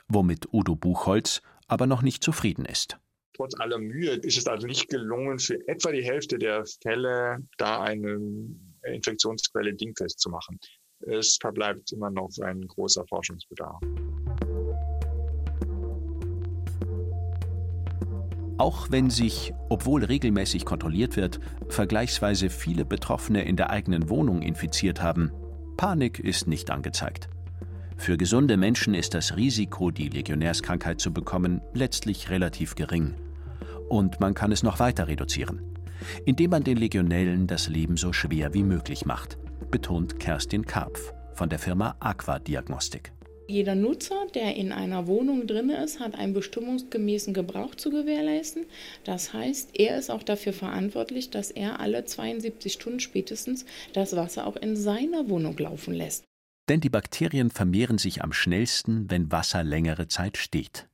womit 0.07 0.53
Udo 0.53 0.75
Buchholz 0.75 1.41
aber 1.67 1.87
noch 1.87 2.01
nicht 2.01 2.23
zufrieden 2.23 2.65
ist. 2.65 2.97
Trotz 3.33 3.57
aller 3.59 3.77
Mühe 3.77 4.15
ist 4.15 4.37
es 4.37 4.47
also 4.47 4.67
nicht 4.67 4.89
gelungen, 4.89 5.39
für 5.39 5.65
etwa 5.67 5.91
die 5.91 6.03
Hälfte 6.03 6.37
der 6.37 6.65
Fälle 6.81 7.37
da 7.57 7.81
eine 7.81 8.19
Infektionsquelle 8.83 9.73
dingfest 9.73 10.19
zu 10.19 10.29
machen. 10.29 10.59
Es 11.01 11.37
verbleibt 11.39 11.91
immer 11.93 12.09
noch 12.09 12.29
ein 12.41 12.67
großer 12.67 13.05
Forschungsbedarf. 13.07 13.79
Auch 18.59 18.91
wenn 18.91 19.09
sich, 19.09 19.53
obwohl 19.69 20.03
regelmäßig 20.03 20.65
kontrolliert 20.65 21.15
wird, 21.15 21.39
vergleichsweise 21.69 22.49
viele 22.49 22.83
Betroffene 22.83 23.43
in 23.43 23.55
der 23.55 23.69
eigenen 23.69 24.09
Wohnung 24.09 24.41
infiziert 24.41 25.01
haben, 25.01 25.31
Panik 25.77 26.19
ist 26.19 26.45
nicht 26.45 26.69
angezeigt. 26.69 27.29
Für 27.95 28.17
gesunde 28.17 28.57
Menschen 28.57 28.95
ist 28.95 29.13
das 29.13 29.37
Risiko, 29.37 29.91
die 29.91 30.09
Legionärskrankheit 30.09 30.99
zu 30.99 31.13
bekommen, 31.13 31.61
letztlich 31.73 32.29
relativ 32.29 32.75
gering. 32.75 33.13
Und 33.87 34.19
man 34.19 34.33
kann 34.33 34.51
es 34.51 34.61
noch 34.61 34.79
weiter 34.79 35.07
reduzieren, 35.07 35.61
indem 36.25 36.51
man 36.51 36.65
den 36.65 36.75
Legionellen 36.75 37.47
das 37.47 37.69
Leben 37.69 37.95
so 37.95 38.11
schwer 38.11 38.53
wie 38.53 38.63
möglich 38.63 39.05
macht, 39.05 39.37
betont 39.71 40.19
Kerstin 40.19 40.65
Karpf 40.65 41.13
von 41.33 41.47
der 41.47 41.59
Firma 41.59 41.95
Aqua 42.01 42.39
Diagnostik. 42.39 43.13
Jeder 43.49 43.73
Nutzer, 43.73 44.27
der 44.35 44.55
in 44.57 44.71
einer 44.71 45.07
Wohnung 45.07 45.47
drin 45.47 45.71
ist, 45.71 45.99
hat 45.99 46.13
einen 46.13 46.33
bestimmungsgemäßen 46.33 47.33
Gebrauch 47.33 47.73
zu 47.73 47.89
gewährleisten. 47.89 48.67
Das 49.05 49.33
heißt, 49.33 49.71
er 49.73 49.97
ist 49.97 50.11
auch 50.11 50.21
dafür 50.21 50.53
verantwortlich, 50.53 51.31
dass 51.31 51.49
er 51.49 51.79
alle 51.79 52.05
72 52.05 52.71
Stunden 52.71 52.99
spätestens 52.99 53.65
das 53.93 54.15
Wasser 54.15 54.45
auch 54.45 54.55
in 54.55 54.75
seiner 54.75 55.29
Wohnung 55.29 55.57
laufen 55.57 55.95
lässt. 55.95 56.25
Denn 56.69 56.79
die 56.79 56.91
Bakterien 56.91 57.49
vermehren 57.49 57.97
sich 57.97 58.23
am 58.23 58.33
schnellsten, 58.33 59.09
wenn 59.09 59.31
Wasser 59.31 59.63
längere 59.63 60.07
Zeit 60.07 60.37
steht. 60.37 60.87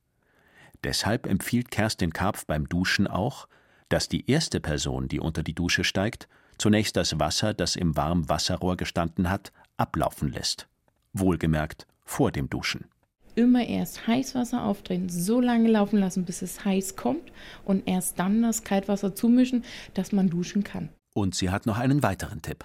Deshalb 0.82 1.26
empfiehlt 1.26 1.70
Kerstin 1.70 2.14
Karpf 2.14 2.46
beim 2.46 2.70
Duschen 2.70 3.06
auch, 3.06 3.48
dass 3.90 4.08
die 4.08 4.30
erste 4.30 4.60
Person, 4.60 5.08
die 5.08 5.20
unter 5.20 5.42
die 5.42 5.54
Dusche 5.54 5.84
steigt, 5.84 6.26
zunächst 6.56 6.96
das 6.96 7.20
Wasser, 7.20 7.52
das 7.52 7.76
im 7.76 7.98
Warmwasserrohr 7.98 8.78
gestanden 8.78 9.28
hat, 9.28 9.52
ablaufen 9.76 10.32
lässt. 10.32 10.68
Wohlgemerkt 11.12 11.86
vor 12.06 12.32
dem 12.32 12.48
Duschen. 12.48 12.86
Immer 13.34 13.66
erst 13.66 14.06
Heißwasser 14.06 14.64
aufdrehen, 14.64 15.10
so 15.10 15.42
lange 15.42 15.68
laufen 15.68 15.98
lassen, 15.98 16.24
bis 16.24 16.40
es 16.40 16.64
heiß 16.64 16.96
kommt 16.96 17.30
und 17.66 17.86
erst 17.86 18.18
dann 18.18 18.40
das 18.40 18.64
Kaltwasser 18.64 19.14
zumischen, 19.14 19.62
dass 19.92 20.12
man 20.12 20.30
duschen 20.30 20.64
kann. 20.64 20.88
Und 21.12 21.34
sie 21.34 21.50
hat 21.50 21.66
noch 21.66 21.76
einen 21.76 22.02
weiteren 22.02 22.40
Tipp. 22.40 22.64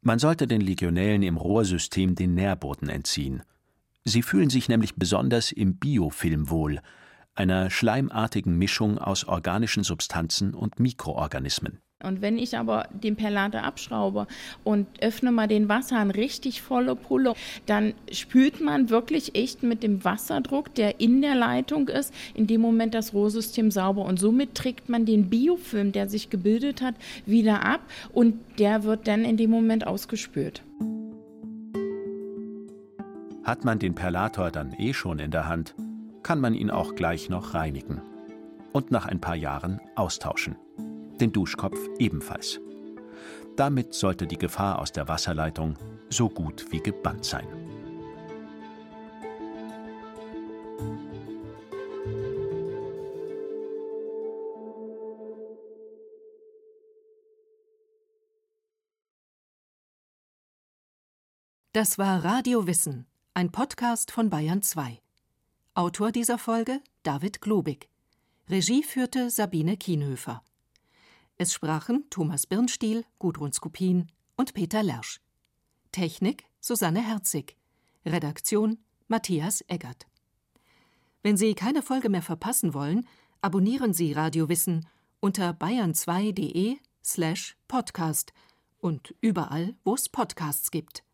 Man 0.00 0.20
sollte 0.20 0.46
den 0.46 0.60
Legionellen 0.60 1.24
im 1.24 1.36
Rohrsystem 1.36 2.14
den 2.14 2.34
Nährboden 2.34 2.88
entziehen. 2.88 3.42
Sie 4.04 4.22
fühlen 4.22 4.50
sich 4.50 4.68
nämlich 4.68 4.94
besonders 4.94 5.50
im 5.50 5.76
Biofilm 5.76 6.48
wohl, 6.50 6.80
einer 7.34 7.70
schleimartigen 7.70 8.56
Mischung 8.56 8.98
aus 8.98 9.24
organischen 9.24 9.82
Substanzen 9.82 10.54
und 10.54 10.78
Mikroorganismen. 10.78 11.80
Und 12.04 12.22
wenn 12.22 12.38
ich 12.38 12.56
aber 12.56 12.86
den 12.92 13.16
Perlate 13.16 13.64
abschraube 13.64 14.28
und 14.62 14.86
öffne 15.02 15.32
mal 15.32 15.48
den 15.48 15.68
Wasserhahn 15.68 16.12
richtig 16.12 16.62
volle 16.62 16.94
Pulle, 16.94 17.34
dann 17.66 17.92
spült 18.12 18.60
man 18.60 18.88
wirklich 18.88 19.34
echt 19.34 19.64
mit 19.64 19.82
dem 19.82 20.04
Wasserdruck, 20.04 20.72
der 20.76 21.00
in 21.00 21.22
der 21.22 21.34
Leitung 21.34 21.88
ist, 21.88 22.14
in 22.34 22.46
dem 22.46 22.60
Moment 22.60 22.94
das 22.94 23.14
Rohrsystem 23.14 23.72
sauber. 23.72 24.04
Und 24.04 24.20
somit 24.20 24.54
trägt 24.54 24.88
man 24.88 25.06
den 25.06 25.28
Biofilm, 25.28 25.90
der 25.90 26.08
sich 26.08 26.30
gebildet 26.30 26.82
hat, 26.82 26.94
wieder 27.26 27.64
ab 27.64 27.80
und 28.12 28.36
der 28.60 28.84
wird 28.84 29.08
dann 29.08 29.24
in 29.24 29.36
dem 29.36 29.50
Moment 29.50 29.84
ausgespült. 29.84 30.62
Hat 33.42 33.64
man 33.64 33.80
den 33.80 33.96
Perlator 33.96 34.52
dann 34.52 34.72
eh 34.78 34.94
schon 34.94 35.18
in 35.18 35.32
der 35.32 35.48
Hand, 35.48 35.74
kann 36.22 36.40
man 36.40 36.54
ihn 36.54 36.70
auch 36.70 36.94
gleich 36.94 37.28
noch 37.28 37.54
reinigen 37.54 38.02
und 38.72 38.92
nach 38.92 39.06
ein 39.06 39.20
paar 39.20 39.36
Jahren 39.36 39.80
austauschen 39.96 40.54
den 41.20 41.32
Duschkopf 41.32 41.78
ebenfalls. 41.98 42.60
Damit 43.56 43.92
sollte 43.94 44.26
die 44.26 44.38
Gefahr 44.38 44.78
aus 44.78 44.92
der 44.92 45.08
Wasserleitung 45.08 45.76
so 46.10 46.28
gut 46.28 46.66
wie 46.70 46.80
gebannt 46.80 47.24
sein. 47.24 47.46
Das 61.72 61.96
war 61.96 62.24
Radio 62.24 62.66
Wissen, 62.66 63.06
ein 63.34 63.52
Podcast 63.52 64.10
von 64.10 64.30
Bayern 64.30 64.62
2. 64.62 65.00
Autor 65.74 66.10
dieser 66.10 66.38
Folge 66.38 66.80
David 67.04 67.40
Globig. 67.40 67.88
Regie 68.48 68.82
führte 68.82 69.30
Sabine 69.30 69.76
Kienhöfer. 69.76 70.42
Es 71.40 71.52
sprachen 71.52 72.04
Thomas 72.10 72.48
Birnstiel, 72.48 73.04
Gudrun 73.20 73.52
Skupin 73.52 74.10
und 74.36 74.54
Peter 74.54 74.82
Lersch. 74.82 75.20
Technik 75.92 76.44
Susanne 76.60 77.00
Herzig. 77.00 77.56
Redaktion 78.04 78.78
Matthias 79.06 79.64
Eggert. 79.68 80.08
Wenn 81.22 81.36
Sie 81.36 81.54
keine 81.54 81.82
Folge 81.82 82.08
mehr 82.08 82.22
verpassen 82.22 82.74
wollen, 82.74 83.06
abonnieren 83.40 83.94
Sie 83.94 84.12
Radio 84.12 84.48
Wissen 84.48 84.88
unter 85.20 85.50
bayern2.de 85.50 86.78
slash 87.04 87.56
podcast 87.68 88.32
und 88.78 89.14
überall, 89.20 89.76
wo 89.84 89.94
es 89.94 90.08
Podcasts 90.08 90.72
gibt. 90.72 91.04